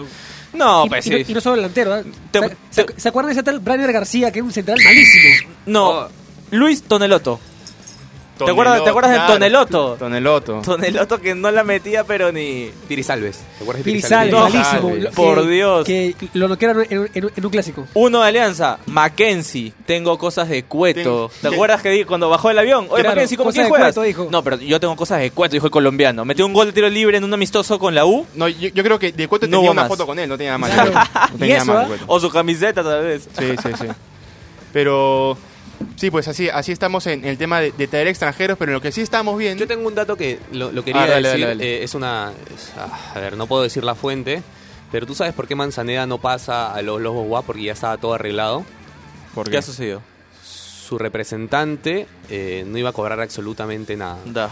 [0.53, 1.25] No, y, pues y no, sí.
[1.29, 1.97] y no solo delantero.
[1.97, 2.03] ¿eh?
[2.31, 5.49] Te- ¿Se, se acuerdan de ese tal Brainer García, que era un central malísimo?
[5.67, 6.07] No,
[6.51, 7.39] Luis Toneloto.
[8.37, 9.33] ¿Te acuerdas, ¿Te acuerdas de Claro.
[9.33, 9.95] Toneloto?
[9.99, 10.61] Toneloto.
[10.63, 12.71] Toneloto que no la metía, pero ni.
[12.87, 13.37] Pirisalves.
[13.57, 15.11] ¿Te acuerdas de Pirizales, No, malísimo.
[15.15, 15.85] Por que- Dios.
[15.85, 17.85] Que lo noquearon en, en- en un clásico.
[17.93, 19.71] Uno de Alianza, Mackenzie.
[19.85, 21.29] Tengo cosas de cueto.
[21.41, 22.85] ¿Te acuerdas que cuando bajó el avión?
[22.89, 23.93] Oye, Claro, Mackenzie, ¿cómo quién juegas?
[23.93, 24.27] cueto, dijo.
[24.31, 26.25] No, pero yo tengo cosas de cueto, dijo el colombiano.
[26.25, 28.25] Metió un gol de tiro libre en un amistoso con la U.
[28.33, 29.89] No, yo, yo creo que de cuento No tenía una más.
[29.89, 30.71] foto con él, no tenía nada más.
[30.71, 30.91] Claro.
[31.29, 31.99] No Y tenía eso, nada más.
[32.07, 33.29] O su camiseta, tal vez.
[33.37, 33.85] Sí, sí, sí.
[34.71, 35.37] Pero
[35.95, 38.91] sí, pues así, así estamos en el tema de, de traer extranjeros, pero lo que
[38.91, 39.59] sí estamos viendo.
[39.63, 41.45] Yo tengo un dato que lo, lo quería Ah, dale, decir.
[41.45, 41.75] dale, dale.
[41.79, 42.31] eh, es una.
[42.53, 44.41] es- ah, a ver, no puedo decir la fuente.
[44.91, 47.97] Pero tú sabes por qué Manzaneda no pasa a los Lobos Guá porque ya estaba
[47.97, 48.63] todo arreglado.
[49.33, 50.01] ¿Por ¿Qué ha sucedido?
[50.43, 54.17] Su representante eh, no iba a cobrar absolutamente nada.
[54.25, 54.51] Da.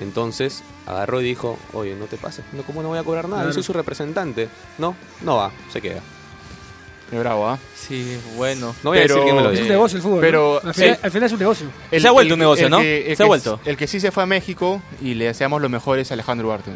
[0.00, 2.44] Entonces agarró y dijo: Oye, no te pases.
[2.52, 3.44] No, ¿Cómo no voy a cobrar nada?
[3.44, 4.48] Yo soy su representante.
[4.78, 6.00] No, no va, se queda.
[7.10, 7.58] Qué bravo, ¿ah?
[7.76, 8.74] Sí, bueno.
[8.82, 10.20] No voy a Pero- decir quién me lo Es un negocio el fútbol.
[10.20, 10.68] pero- ¿no?
[10.70, 11.00] al, final, sí.
[11.04, 11.66] al final es un negocio.
[11.92, 12.80] Se ha vuelto un negocio, ¿no?
[12.80, 13.60] que- el Se ha que- vuelto.
[13.64, 16.72] El que sí se fue a México y le deseamos lo mejor es Alejandro Ugarte.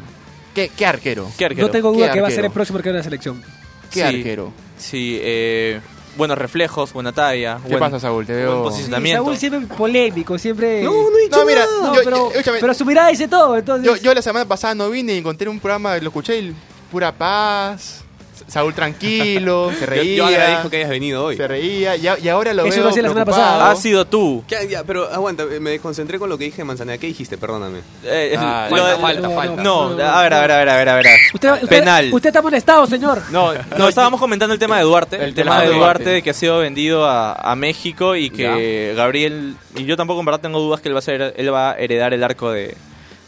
[0.55, 1.29] ¿Qué, qué arquero?
[1.37, 1.67] ¿Qué arquero?
[1.67, 3.43] No tengo ¿Qué duda que va a ser el próximo arquero de la selección.
[3.91, 4.17] ¿Qué Sí.
[4.19, 4.53] arquero?
[4.79, 5.81] Sí, eh,
[6.17, 7.59] buenos reflejos, buena talla.
[7.63, 8.25] ¿Qué buen- pasa, Saúl?
[8.25, 8.51] Te veo.
[8.61, 9.25] buen Sí, posicionamiento.
[9.25, 10.83] Saúl siempre polémico, siempre...
[10.85, 11.83] No, no he dicho No, mira, nada.
[11.89, 12.59] No, yo- pero, escúchame.
[12.61, 13.85] pero su mirada dice todo, entonces...
[13.85, 16.55] Yo, yo la semana pasada no vine y encontré un programa, lo escuché y
[16.91, 18.05] pura paz,
[18.51, 20.17] Saúl tranquilo, se Yo, reía.
[20.17, 21.37] yo agradezco que hayas venido hoy.
[21.37, 23.71] Se reía y, a- y ahora lo Eso veo lo hacía la semana pasada.
[23.71, 24.43] Ha sido tú.
[24.49, 26.99] ¿Qué- ya, pero aguanta, me desconcentré con lo que dije de Manzanera.
[26.99, 27.39] ¿Qué dijiste?
[27.39, 27.79] Perdóname.
[28.05, 29.63] Eh, Ah, lo- falta, lo- falta, no, falta.
[29.63, 31.07] No, No, no, a ver, a ver, a ver, a ver, a ver.
[31.33, 32.11] Usted, usted- Penal.
[32.13, 33.23] Usted está molestado, señor.
[33.31, 35.17] No, no, estábamos comentando el tema de Duarte.
[35.17, 36.11] El, El tema tema de Duarte, Duarte.
[36.11, 39.55] de que ha sido vendido a, a México y que Gabriel.
[39.77, 41.75] Y yo tampoco en verdad tengo dudas que él va a, ser, él va a
[41.79, 42.75] heredar el arco de,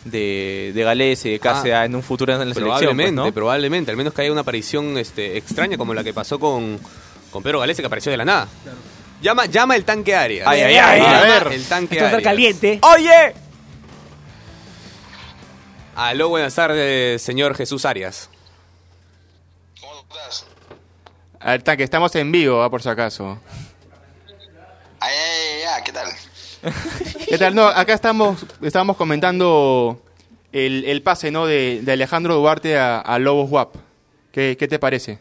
[0.04, 2.64] de, de Gales y de Cáceres en un futuro en la selección.
[2.66, 3.32] Probablemente, pues, ¿no?
[3.34, 3.90] probablemente.
[3.90, 6.78] Al menos que haya una aparición este, extraña como la que pasó con,
[7.30, 8.48] con Pedro Galese, que apareció de la nada.
[9.20, 10.46] Llama, llama el tanque Arias.
[10.48, 11.52] Ay, ay, ay, Llama a ver.
[11.52, 12.58] El tanque Esto va a estar Arias.
[12.58, 12.80] caliente.
[12.82, 13.34] ¡Oye!
[15.94, 18.28] Aló, buenas tardes, señor Jesús Arias.
[21.38, 23.38] Al tanque, estamos en vivo, ah, por si acaso.
[25.00, 26.08] Ay, ay, ay, ay, ¿qué tal?
[27.32, 27.54] ¿Qué tal?
[27.54, 30.02] No, acá estamos, estábamos comentando
[30.52, 31.46] el, el pase ¿no?
[31.46, 33.74] de, de Alejandro Duarte a, a Lobos WAP.
[34.30, 35.18] ¿Qué, ¿Qué te parece?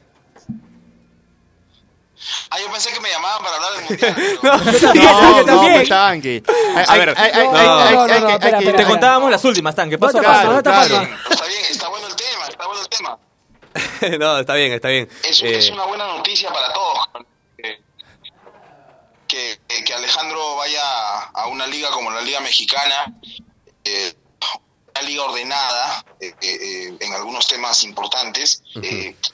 [2.50, 4.40] Ah, yo pensé que me llamaban para hablar del mundial.
[4.42, 5.74] pero- No, no, también.
[5.74, 6.44] pues, tanque.
[6.86, 9.90] A ver, no, no, no, no, Te contábamos las últimas, Tan.
[9.90, 10.18] ¿Qué pasó?
[10.18, 11.08] No te Claro, pasa, no te claro.
[11.10, 11.34] pasa.
[11.34, 13.18] Está bien, está bueno el tema, está bueno el tema.
[14.20, 15.08] no, está bien, está bien.
[15.24, 16.98] Es, Eh, es una buena noticia para todos.
[19.34, 23.14] Eh, Que, Alejandro vaya a una liga como la Liga Mexicana,
[23.84, 24.14] eh,
[24.94, 28.62] una liga ordenada eh, en algunos temas importantes.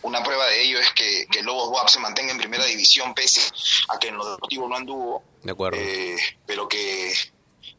[0.03, 3.41] Una prueba de ello es que, que Lobos WAP se mantenga en primera división pese
[3.89, 5.23] a que en lo deportivo no anduvo.
[5.41, 5.77] de acuerdo.
[5.79, 7.11] eh, pero que,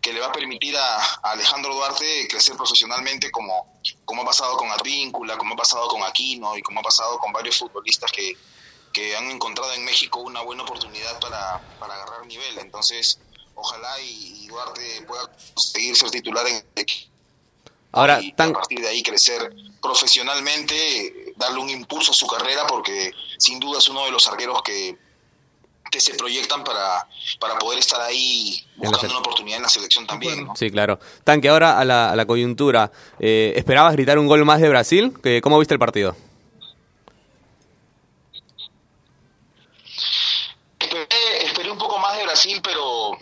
[0.00, 4.56] que le va a permitir a, a Alejandro Duarte crecer profesionalmente como, como ha pasado
[4.56, 8.36] con Advíncula, como ha pasado con Aquino y como ha pasado con varios futbolistas que,
[8.92, 12.58] que han encontrado en México una buena oportunidad para, para agarrar nivel.
[12.58, 13.18] Entonces,
[13.54, 17.08] ojalá y, y Duarte pueda conseguir ser titular en el equipo
[17.92, 22.66] Ahora, y tan, a partir de ahí crecer profesionalmente, darle un impulso a su carrera
[22.66, 24.96] porque sin duda es uno de los arqueros que,
[25.90, 27.08] que se proyectan para,
[27.40, 30.44] para poder estar ahí buscando una oportunidad en la selección también.
[30.46, 30.54] ¿no?
[30.54, 31.00] Sí, claro.
[31.24, 32.92] Tanque, ahora a la, a la coyuntura.
[33.18, 35.14] Eh, ¿Esperabas gritar un gol más de Brasil?
[35.22, 36.14] ¿Que- ¿Cómo viste el partido?
[40.78, 41.06] Esperé,
[41.46, 43.18] esperé un poco más de Brasil, pero,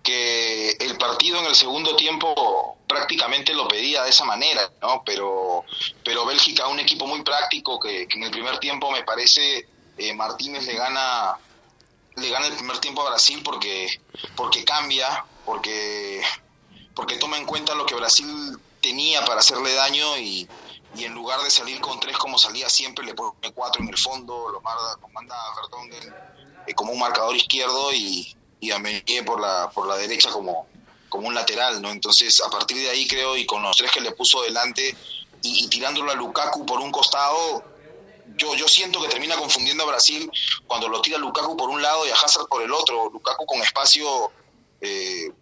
[0.00, 5.02] porque el partido en el segundo tiempo prácticamente lo pedía de esa manera, ¿no?
[5.04, 5.64] Pero,
[6.02, 10.14] pero Bélgica, un equipo muy práctico que, que en el primer tiempo me parece eh,
[10.14, 11.36] Martínez le gana
[12.16, 14.00] le gana el primer tiempo a Brasil porque
[14.36, 16.22] porque cambia, porque
[16.94, 20.48] porque toma en cuenta lo que Brasil tenía para hacerle daño y,
[20.96, 23.98] y en lugar de salir con tres como salía siempre, le pone cuatro en el
[23.98, 26.14] fondo, lo manda, lo manda Vertonghen
[26.66, 30.66] eh, como un marcador izquierdo y, y a Meunier por la, por la derecha como,
[31.08, 31.90] como un lateral, ¿no?
[31.90, 34.94] Entonces, a partir de ahí creo, y con los tres que le puso delante
[35.42, 37.64] y, tirándolo a Lukaku por un costado,
[38.36, 40.30] yo, yo siento que termina confundiendo a Brasil
[40.66, 43.10] cuando lo tira Lukaku por un lado y a Hazard por el otro.
[43.10, 44.30] Lukaku con espacio
[44.80, 45.32] eh,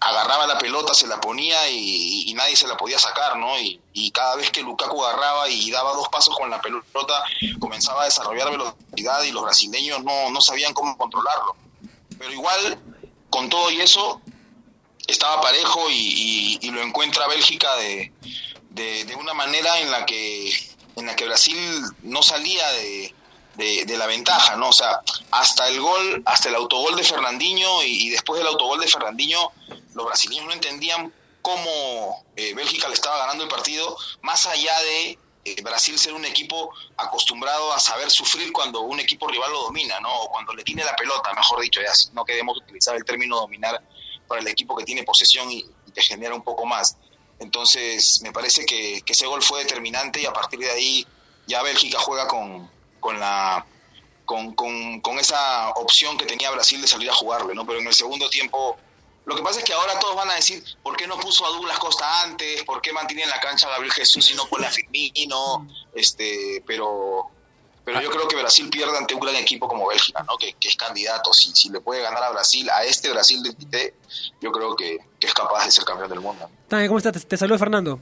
[0.00, 3.58] agarraba la pelota, se la ponía y, y nadie se la podía sacar, ¿no?
[3.58, 7.24] Y, y cada vez que Lukaku agarraba y daba dos pasos con la pelota,
[7.58, 11.56] comenzaba a desarrollar velocidad y los brasileños no, no sabían cómo controlarlo.
[12.18, 12.78] Pero igual,
[13.30, 14.20] con todo y eso,
[15.06, 18.12] estaba parejo y, y- y lo encuentra Bélgica de,
[18.70, 20.52] de, una manera en la que
[20.96, 21.56] en la que Brasil
[22.02, 23.14] no salía de,
[23.56, 24.68] de, la ventaja, ¿no?
[24.68, 25.00] O sea,
[25.32, 29.50] hasta el gol, hasta el autogol de Fernandinho y, y después del autogol de Fernandinho,
[29.94, 31.12] los brasileños no entendían
[31.42, 36.24] cómo eh, Bélgica le estaba ganando el partido, más allá de eh, Brasil ser un
[36.24, 40.12] equipo acostumbrado a saber sufrir cuando un equipo rival lo domina, ¿no?
[40.12, 43.36] O cuando le tiene la pelota, mejor dicho, ya si no queremos utilizar el término
[43.36, 43.82] dominar
[44.26, 46.96] para el equipo que tiene posesión y, y te genera un poco más.
[47.38, 51.06] Entonces, me parece que, ese gol fue determinante y a partir de ahí
[51.46, 52.70] ya Bélgica juega con,
[53.00, 53.66] con la
[54.24, 57.66] con, con, con esa opción que tenía Brasil de salir a jugarle, ¿no?
[57.66, 58.78] Pero en el segundo tiempo,
[59.26, 61.50] lo que pasa es que ahora todos van a decir, ¿por qué no puso a
[61.50, 62.62] Douglas Costa antes?
[62.64, 65.66] ¿Por qué mantiene en la cancha a Gabriel Jesús y no pone a Firmino?
[65.94, 67.30] Este, pero
[67.84, 70.38] pero yo creo que Brasil pierde ante un gran equipo como Bélgica, ¿no?
[70.38, 71.34] Que, que es candidato.
[71.34, 73.94] Si, si le puede ganar a Brasil, a este Brasil del Tite,
[74.40, 76.48] yo creo que, que es capaz de ser campeón del mundo.
[76.66, 77.12] Tanque, ¿cómo estás?
[77.12, 78.00] Te, te saluda Fernando.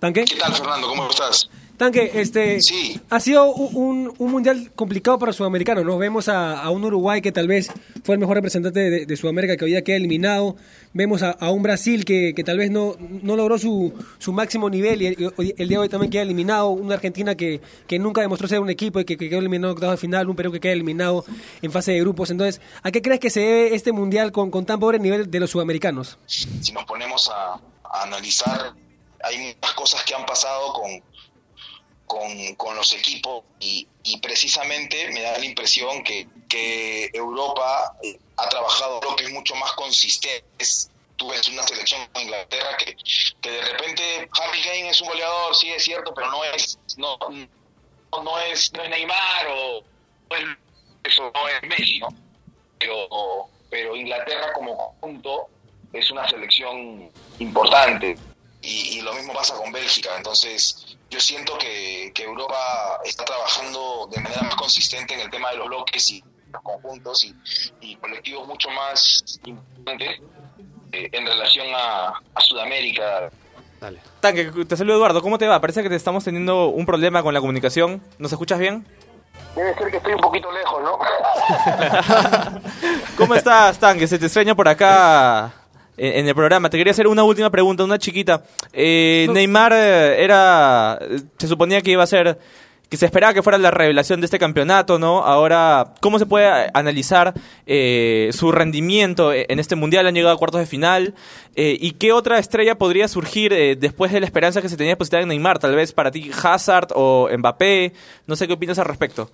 [0.00, 0.24] Tanque.
[0.24, 0.88] ¿Qué tal, Fernando?
[0.88, 1.48] ¿Cómo estás?
[1.82, 3.00] Tanque, este, Sí.
[3.10, 5.98] ha sido un, un- un mundial complicado para Sudamericano, ¿no?
[5.98, 7.70] Vemos a, a un Uruguay que tal vez
[8.04, 10.56] fue el mejor representante de, de Sudamérica que había quedado eliminado.
[10.94, 14.68] Vemos a, a un Brasil que, que tal vez no, no logró su, su máximo
[14.70, 16.68] nivel y el, el día de hoy también queda eliminado.
[16.70, 19.76] Una Argentina que, que nunca demostró ser un equipo y que, que quedó eliminado en
[19.76, 20.28] octavos de final.
[20.28, 21.24] Un Perú que queda eliminado
[21.62, 22.30] en fase de grupos.
[22.30, 25.40] Entonces, ¿a qué crees que se debe este mundial con, con tan pobre nivel de
[25.40, 26.18] los sudamericanos?
[26.26, 28.72] si nos ponemos a, a analizar
[29.24, 30.90] hay muchas cosas que han pasado con,
[32.12, 33.88] con, con los equipos y,
[34.20, 40.90] precisamente me da la impresión que, que Europa eh, ha trabajado bloques mucho más consistentes.
[41.16, 42.96] Tú ves una selección como Inglaterra que,
[43.40, 47.16] que de repente Harry Kane es un goleador, sí es cierto, pero no es no,
[48.22, 49.82] no, es, no es Neymar o
[50.30, 50.44] es,
[51.04, 52.08] eso no es Messi, ¿no?
[52.78, 55.48] Pero, pero Inglaterra como conjunto
[55.92, 58.16] es una selección importante
[58.60, 60.16] y lo mismo pasa con Bélgica.
[60.16, 62.56] Entonces, yo siento que, que Europa
[63.04, 67.24] está trabajando de manera más consistente en el tema de los bloques y los conjuntos
[67.24, 67.34] y,
[67.82, 70.20] y colectivos mucho más importantes
[70.92, 73.30] eh, en relación a, a Sudamérica.
[74.20, 75.60] Tanque, te saludo Eduardo, ¿cómo te va?
[75.60, 78.02] Parece que te estamos teniendo un problema con la comunicación.
[78.18, 78.86] ¿Nos escuchas bien?
[79.54, 80.98] Debe ser que estoy un poquito lejos, ¿no?
[83.18, 84.08] ¿Cómo estás, Tanque?
[84.08, 85.61] Se te extraña por acá
[85.96, 86.70] en, en el programa.
[86.70, 88.42] Te quería hacer una última pregunta, una chiquita.
[88.72, 90.98] Eh, Neymar eh, era,
[91.38, 92.38] se suponía que iba a ser,
[92.88, 95.24] que se esperaba que fuera la revelación de este campeonato, ¿no?
[95.24, 97.32] Ahora, ¿cómo se puede analizar
[97.66, 100.06] eh, su rendimiento en este mundial?
[100.06, 101.14] Han llegado a cuartos de final.
[101.54, 104.92] Eh, ¿Y qué otra estrella podría surgir eh, después de la esperanza que se tenía
[104.92, 105.58] depositada en Neymar?
[105.58, 107.92] Tal vez para ti Hazard o Mbappé.
[108.26, 109.30] No sé qué opinas al respecto.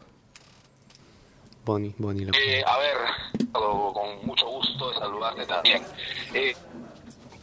[1.64, 2.26] Bonnie, Bonnie.
[2.28, 2.96] Eh, a ver,
[3.52, 4.47] con mucho
[5.46, 5.84] también.
[6.34, 6.54] Eh,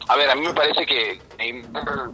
[0.08, 2.10] a ver, a mí me parece que Neymar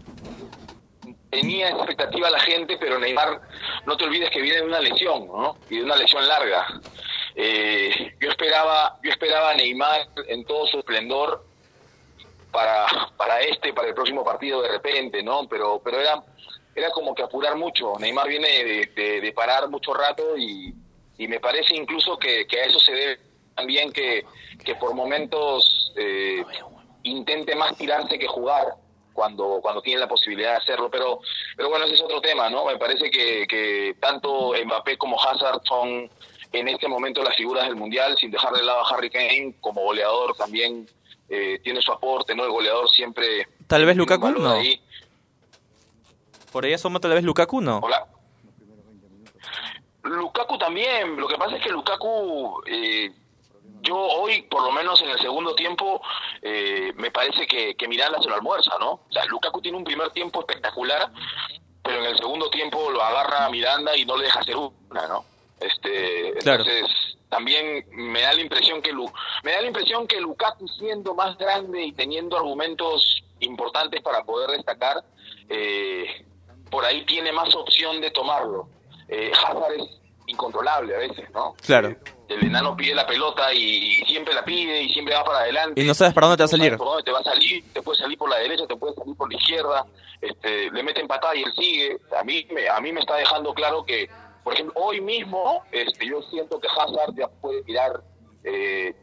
[1.30, 3.40] tenía expectativa la gente, pero Neymar,
[3.86, 5.56] no te olvides que viene de una lesión, ¿no?
[5.70, 6.66] Y de una lesión larga.
[7.34, 11.44] Eh, yo esperaba, yo esperaba a Neymar en todo su esplendor
[12.50, 12.86] para,
[13.16, 15.48] para este, para el próximo partido de repente, ¿no?
[15.48, 16.22] Pero, pero era,
[16.74, 17.94] era como que apurar mucho.
[17.98, 20.74] Neymar viene de, de- de parar mucho rato y,
[21.18, 23.20] y me parece incluso que a eso se debe
[23.54, 24.24] también que,
[24.64, 26.44] que por momentos eh,
[27.02, 28.74] intente más tirarse que jugar
[29.12, 31.20] cuando cuando tiene la posibilidad de hacerlo pero
[31.56, 35.60] pero bueno ese es otro tema no me parece que, que tanto Mbappé como Hazard
[35.64, 36.10] son
[36.52, 39.82] en este momento las figuras del mundial sin dejar de lado a Harry Kane como
[39.82, 40.88] goleador también
[41.28, 44.50] eh, tiene su aporte no el goleador siempre Tal vez Lukaku, no.
[44.50, 44.78] ahí.
[46.52, 47.78] Por ahí asoma tal vez Lukaku, ¿no?
[47.78, 48.06] Hola.
[50.02, 53.10] Lukaku también, lo que pasa es que Lukaku, eh,
[53.82, 56.00] yo hoy, por lo menos en el segundo tiempo,
[56.40, 58.92] eh, me parece que, que Miranda se lo almuerza, ¿no?
[58.92, 61.10] O sea, Lukaku tiene un primer tiempo espectacular,
[61.82, 65.06] pero en el segundo tiempo lo agarra a Miranda y no le deja hacer una,
[65.08, 65.24] ¿no?
[65.60, 66.64] Este, Claro.
[66.64, 69.10] entonces también me da la impresión que Lu,
[69.42, 74.50] me da la impresión que Lukaku siendo más grande y teniendo argumentos importantes para poder
[74.50, 75.02] destacar,
[75.48, 76.26] eh,
[76.70, 78.68] por ahí tiene más opción de tomarlo.
[79.08, 80.01] Eh, Hazard es
[80.32, 81.54] incontrolable a veces, ¿no?
[81.64, 81.94] Claro.
[82.28, 85.80] El enano pide la pelota y siempre la pide y siempre va para adelante.
[85.80, 86.78] Y no sabes para dónde te va a No salir.
[86.78, 89.14] por dónde te va a salir, te puede salir por la derecha, te puede salir
[89.16, 89.86] por la izquierda,
[90.20, 91.98] este, le meten patada y él sigue.
[92.18, 94.08] A mí, me, a mí me está dejando claro que,
[94.44, 98.00] por ejemplo, hoy mismo este, yo siento que Hazard ya puede tirar,
[98.44, 98.94] eh,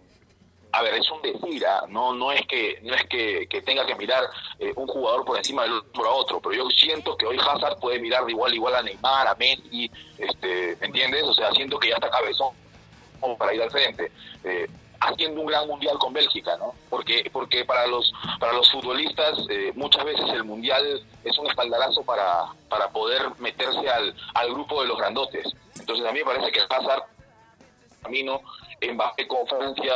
[0.71, 1.85] a ver, es un decir, ¿ah?
[1.89, 4.23] no no es que no es que, que tenga que mirar
[4.59, 7.79] eh, un jugador por encima del otro a otro, pero yo siento que hoy Hazard
[7.79, 11.23] puede mirar de igual a igual a Neymar, a Messi, este, ¿me entiendes?
[11.23, 12.53] O sea, siento que ya está cabezón
[13.37, 14.11] para ir al frente.
[14.43, 14.67] Eh,
[15.01, 16.73] haciendo un gran mundial con Bélgica, ¿no?
[16.89, 22.03] Porque porque para los para los futbolistas eh, muchas veces el mundial es un espaldarazo
[22.03, 25.47] para para poder meterse al, al grupo de los grandotes.
[25.79, 27.03] Entonces a mí me parece que Hazard
[28.01, 28.41] camino
[28.81, 29.93] Mbappé con Francia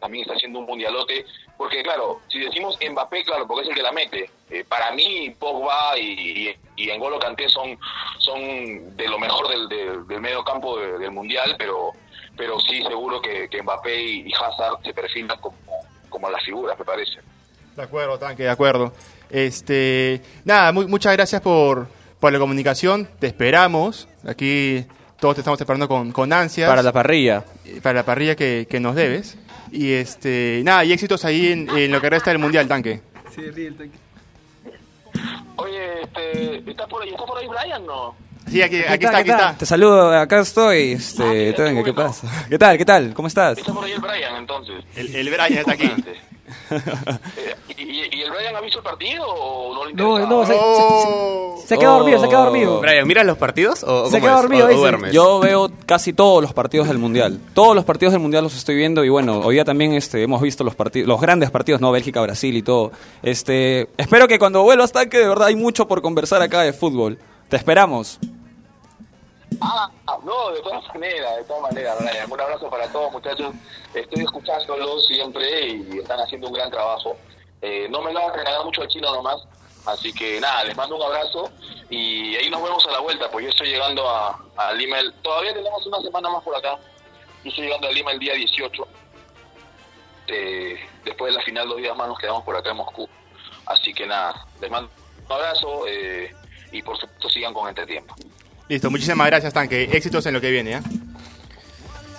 [0.00, 1.24] también está haciendo un mundialote
[1.56, 5.34] porque claro si decimos Mbappé claro porque es el que la mete Eh, para mí
[5.38, 7.76] Pogba y, y, N'Golo Kanté son
[8.18, 11.92] son de lo mejor del, del, del medio campo de- del mundial pero
[12.36, 15.56] pero sí seguro que, que Mbappé y, Hazard se perfilan como
[16.08, 17.18] como las figuras me parece
[17.74, 18.92] De acuerdo, tanque, de acuerdo.
[19.28, 21.88] Este, nada, mu- muchas gracias por,
[22.20, 23.06] por la comunicación.
[23.18, 24.08] Te esperamos.
[24.26, 24.86] Aquí
[25.18, 26.68] todos te estamos esperando con, con ansias.
[26.68, 27.44] Para la parrilla.
[27.82, 29.36] Para la parrilla que, que nos debes.
[29.72, 33.00] Y este, nada, y éxitos ahí en, en lo que resta del mundial, tanque.
[33.34, 33.98] Sí, ríe el tanque.
[35.56, 38.14] oye este está por ahí está por ahí Brian no
[38.50, 39.56] Sí, aquí, aquí está, ¿Qué aquí está.
[39.58, 40.92] Te saludo, acá estoy.
[40.92, 42.46] Este, Tanque, ¿qué pasa?
[42.48, 42.78] ¿Qué tal?
[42.78, 43.12] ¿Qué tal?
[43.14, 43.58] ¿Cómo estás?
[43.58, 45.90] está por ahí el Brian entonces El, el Brian está aquí.
[46.70, 50.18] Eh, ¿Y, y- el Brian ha visto el partido o no le interesa?
[50.20, 51.58] No, no, se, Oh.
[51.60, 52.80] se- se ha quedado dormido, se ha quedado dormido.
[52.80, 55.06] Brian, ¿miras los partidos o, Se queda dormido, ¿O- o?
[55.10, 57.40] Yo veo casi todos los partidos del Mundial.
[57.52, 60.40] Todos los partidos del Mundial los estoy viendo y bueno, hoy día también este, hemos
[60.40, 61.90] visto los partidos, los grandes partidos, ¿no?
[61.90, 62.92] Bélgica, Brasil y todo.
[63.24, 67.18] Este, espero que cuando vuelvas, Tanque, de verdad hay mucho por conversar acá de fútbol.
[67.48, 68.18] Te esperamos.
[69.60, 69.90] Ah,
[70.24, 71.96] no, de todas maneras, de todas maneras.
[72.28, 73.54] Un abrazo para todos, muchachos.
[73.94, 77.16] Estoy escuchándolos siempre y están haciendo un gran trabajo.
[77.62, 79.42] Eh, no me lo hagan regalar mucho al chino nomás,
[79.86, 81.48] Así que nada, les mando un abrazo
[81.88, 85.12] y ahí nos vemos a la vuelta, pues yo estoy llegando a, a Lima, el-
[85.22, 86.76] todavía tenemos una semana más por acá,
[87.44, 88.84] yo estoy llegando a Lima el día 18,
[90.26, 93.08] Eh, después de la final dos días más nos quedamos por acá en Moscú,
[93.66, 94.90] así que nada, les mando
[95.24, 96.34] un abrazo eh,
[96.72, 98.12] y por supuesto sigan con entretiempo.
[98.68, 99.84] Listo, muchísimas gracias, Tanque.
[99.92, 100.80] Éxitos en lo que viene, ¿eh?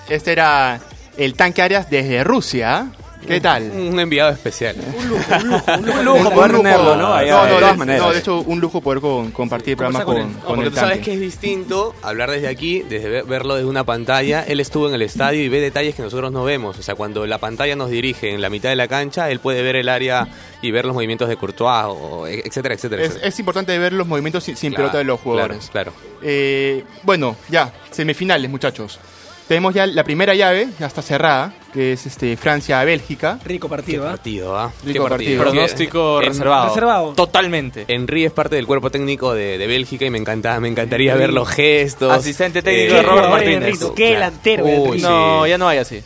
[0.09, 0.79] Este era
[1.17, 2.87] el Tanque Arias desde Rusia.
[3.27, 3.63] ¿Qué tal?
[3.71, 4.75] Un enviado especial.
[4.77, 7.13] Un lujo poder tenerlo, ¿no?
[7.13, 8.01] Allá, no, no, de todas maneras.
[8.01, 10.75] no, de hecho, un lujo poder con- compartir el programa con, con Porque el tú
[10.79, 14.43] sabes que es distinto hablar desde aquí, desde ve- verlo desde una pantalla.
[14.43, 16.77] Él estuvo en el estadio y ve detalles que nosotros no vemos.
[16.79, 19.61] O sea, cuando la pantalla nos dirige en la mitad de la cancha, él puede
[19.61, 20.27] ver el área
[20.61, 23.01] y ver los movimientos de Courtois, o, e- etcétera, etcétera.
[23.01, 23.27] Es, etcétera.
[23.29, 25.69] es importante ver los movimientos sin, sin Claro, pelota de los jugadores.
[25.71, 28.99] Claro, Eh, bueno, ya, semifinales, muchachos.
[29.47, 33.39] Tenemos ya la primera llave, ya está cerrada, que es este Francia-Bélgica.
[33.45, 34.11] Rico partido, ¿ah?
[34.11, 34.73] partido, ¿ah?
[34.83, 35.41] Rico Qué partido.
[35.41, 36.67] Pronóstico En- reservado.
[36.67, 37.13] Reservado.
[37.13, 37.85] Totalmente.
[37.87, 41.31] Henry es parte del cuerpo técnico de, de Bélgica y me encanta, me encantaría ver
[41.31, 42.11] los gestos.
[42.11, 43.79] Asistente técnico Eh, de Robert Martínez.
[43.95, 44.99] Qué delantero, Uy.
[44.99, 45.49] No, sí.
[45.49, 46.01] ya no hay así.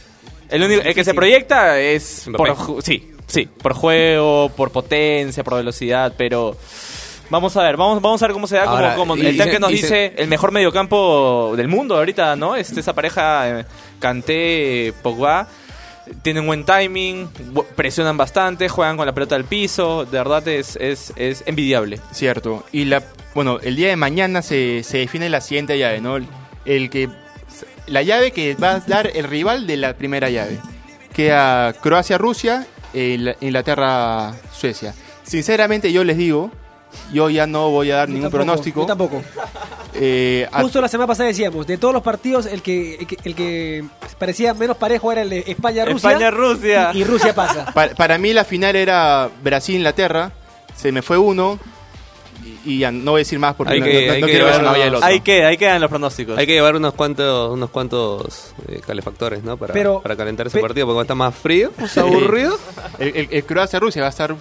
[0.50, 5.44] El, único, el que se proyecta es por ju- sí, sí, por juego, por potencia,
[5.44, 6.56] por velocidad, pero
[7.32, 9.38] vamos a ver, vamos, vamos a ver cómo se da, como- Ahora, como, y- el
[9.38, 12.56] tanque nos y dice el mejor mediocampo del mundo ahorita, ¿no?
[12.56, 13.66] Este, esa pareja eh,
[14.00, 15.48] Kanté, Pogba
[16.24, 17.30] tienen buen timing,
[17.76, 22.00] presionan bastante, juegan con la pelota al piso, de verdad es, es, es envidiable.
[22.12, 22.66] Cierto.
[22.72, 23.02] Y la,
[23.34, 26.18] bueno, el día de mañana se, se define la siguiente llave, ¿no?
[26.18, 26.28] El,
[26.66, 27.08] el que
[27.88, 30.60] la llave que va a dar el rival de la primera llave.
[31.14, 34.94] Queda Croacia-Rusia, e Ingl- Inglaterra-Suecia.
[35.24, 36.52] Sinceramente yo les digo,
[37.12, 38.82] yo ya no voy a dar ningún Tampoco, pronóstico.
[38.82, 39.22] Yo tampoco.
[39.94, 43.18] Eh, a- Justo la semana pasada decíamos, de todos los partidos, el que, el que,
[43.24, 43.84] el que
[44.18, 46.10] parecía menos parejo era el de España-Rusia.
[46.12, 46.92] España-Rusia.
[46.94, 47.66] Y, y Rusia pasa.
[47.74, 50.32] pa- para mí la final era Brasil-Inglaterra,
[50.76, 51.60] se me fue uno
[52.66, 54.28] y, ya no voy a decir más porque Hay no, que- no- no hay que
[54.32, 55.08] quiero que vaya el otro.
[55.08, 56.38] Ahí queda, ahí quedan los pronósticos.
[56.38, 59.58] Hay que llevar unos cuantos, unos cuantos eh, calefactores, ¿no?
[59.58, 62.00] Para, Pero- para calentar ese pe- partido, porque va a estar más frío, Sí.
[62.00, 62.58] aburrido.
[63.00, 64.36] El, el- el Croacia-Rusia va a estar...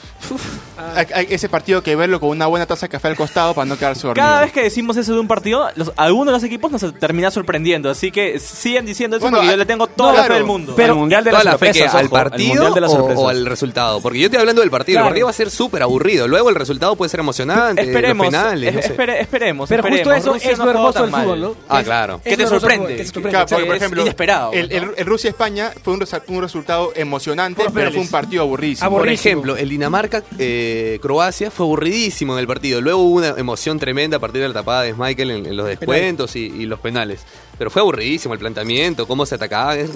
[0.94, 3.54] Hay- hay ese partido hay que verlo con una buena taza de café al costado
[3.54, 4.26] para no quedarse dormido.
[4.26, 7.30] Cada vez que decimos eso de un partido, los, algunos de los equipos nos termina
[7.30, 7.90] sorprendiendo.
[7.90, 10.26] Así que sigan diciendo eso Bueno, porque yo a- le tengo toda no, la fe
[10.28, 10.34] claro.
[10.40, 10.72] del mundo.
[10.76, 14.00] Pero mundial de la fe que sorpresas, al partido de o, al resultado.
[14.00, 14.96] Porque yo estoy hablando del partido.
[14.96, 15.06] Claro.
[15.08, 16.26] El partido va a ser súper aburrido.
[16.28, 17.82] Luego el resultado puede ser emocionante.
[18.12, 18.92] Esperemos, los penales, no es- sé.
[18.96, 19.68] espere- esperemos.
[19.68, 21.22] Pero justo eso Rusia es lo hermoso del mal.
[21.24, 21.54] fútbol, ¿no?
[21.68, 22.20] Ah, claro.
[22.22, 22.88] ¿Qué te lo sorprende?
[22.88, 23.30] que te sorprende.
[23.30, 24.74] Claro, por, por ejemplo, inesperado, el, ¿no?
[24.76, 26.00] el- el Rusia-España fue un,
[26.40, 27.94] resultado emocionante, Por pero penales.
[27.94, 28.90] fue un partido aburrísimo.
[28.90, 29.28] Por Aburrísimo.
[29.30, 32.80] ejemplo, el Dinamarca-Croacia fue aburridísimo en el partido.
[32.80, 35.66] Luego hubo una emoción tremenda a partir de la tapada de Michael en, en los
[35.66, 37.20] descuentos y, y los penales.
[37.58, 39.76] Pero fue aburridísimo el planteamiento, cómo se atacaba.
[39.76, 39.90] Es...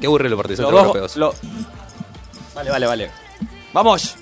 [0.00, 1.16] Qué aburrido los partidos dos- europeos.
[1.16, 1.34] lo-
[2.54, 3.10] Vale, vale, vale.
[3.72, 4.16] Vamos.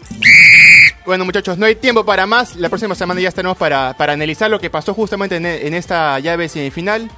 [1.09, 2.55] Bueno, muchachos, no hay tiempo para más.
[2.57, 6.19] La próxima semana ya estaremos para, para analizar lo que pasó justamente en, en esta
[6.19, 7.11] llave semifinal.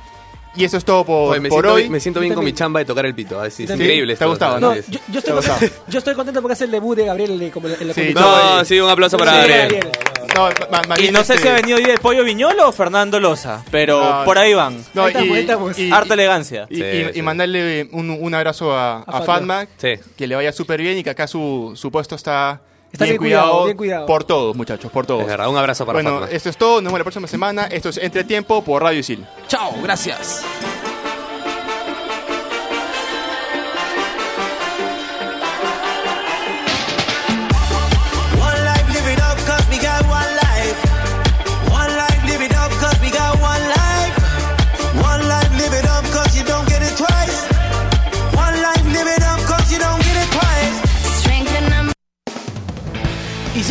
[0.54, 1.88] Y eso es todo por, Oye, me, por siento, hoy.
[1.90, 3.44] me siento bien Yo con mi chamba de tocar el pito.
[3.44, 4.14] Es, es increíble.
[4.14, 4.76] ¿Te ha gustado, ¿no?
[4.76, 7.50] Yo, yo estoy Te contento, yo estoy contento porque es el debut de Gabriel en,
[7.50, 8.12] como en la Sí.
[8.14, 9.88] No, sí, un aplauso para Sí, Gabriel.
[10.36, 12.72] No, ma- más Y no sé este, si ha venido hoy el pollo viñolo o
[12.72, 14.84] Fernando Loza, pero No, por ahí van.
[14.94, 15.78] no, Ahí estamos, y- ahí estamos.
[15.80, 16.66] y- Harta elegancia.
[16.70, 17.22] Y, Sí, y- y sí.
[17.22, 19.24] mandarle un, un abrazo a, a Fatma.
[19.26, 19.94] Fatma, Sí.
[20.16, 22.60] que le vaya súper bien y que acá su, su puesto está,
[22.92, 24.06] Está bien cuidado, bien cuidado.
[24.06, 25.22] por todos, muchachos, por todos.
[25.22, 26.34] Es verdad, un abrazo para bueno, Fatma.
[26.34, 26.76] esto es todo.
[26.76, 27.66] Nos vemos la próxima semana.
[27.66, 29.24] Esto es Entretiempo por Radio Isil.
[29.48, 30.44] Chao, gracias.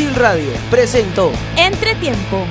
[0.07, 2.45] Radio presentó Entretiempo.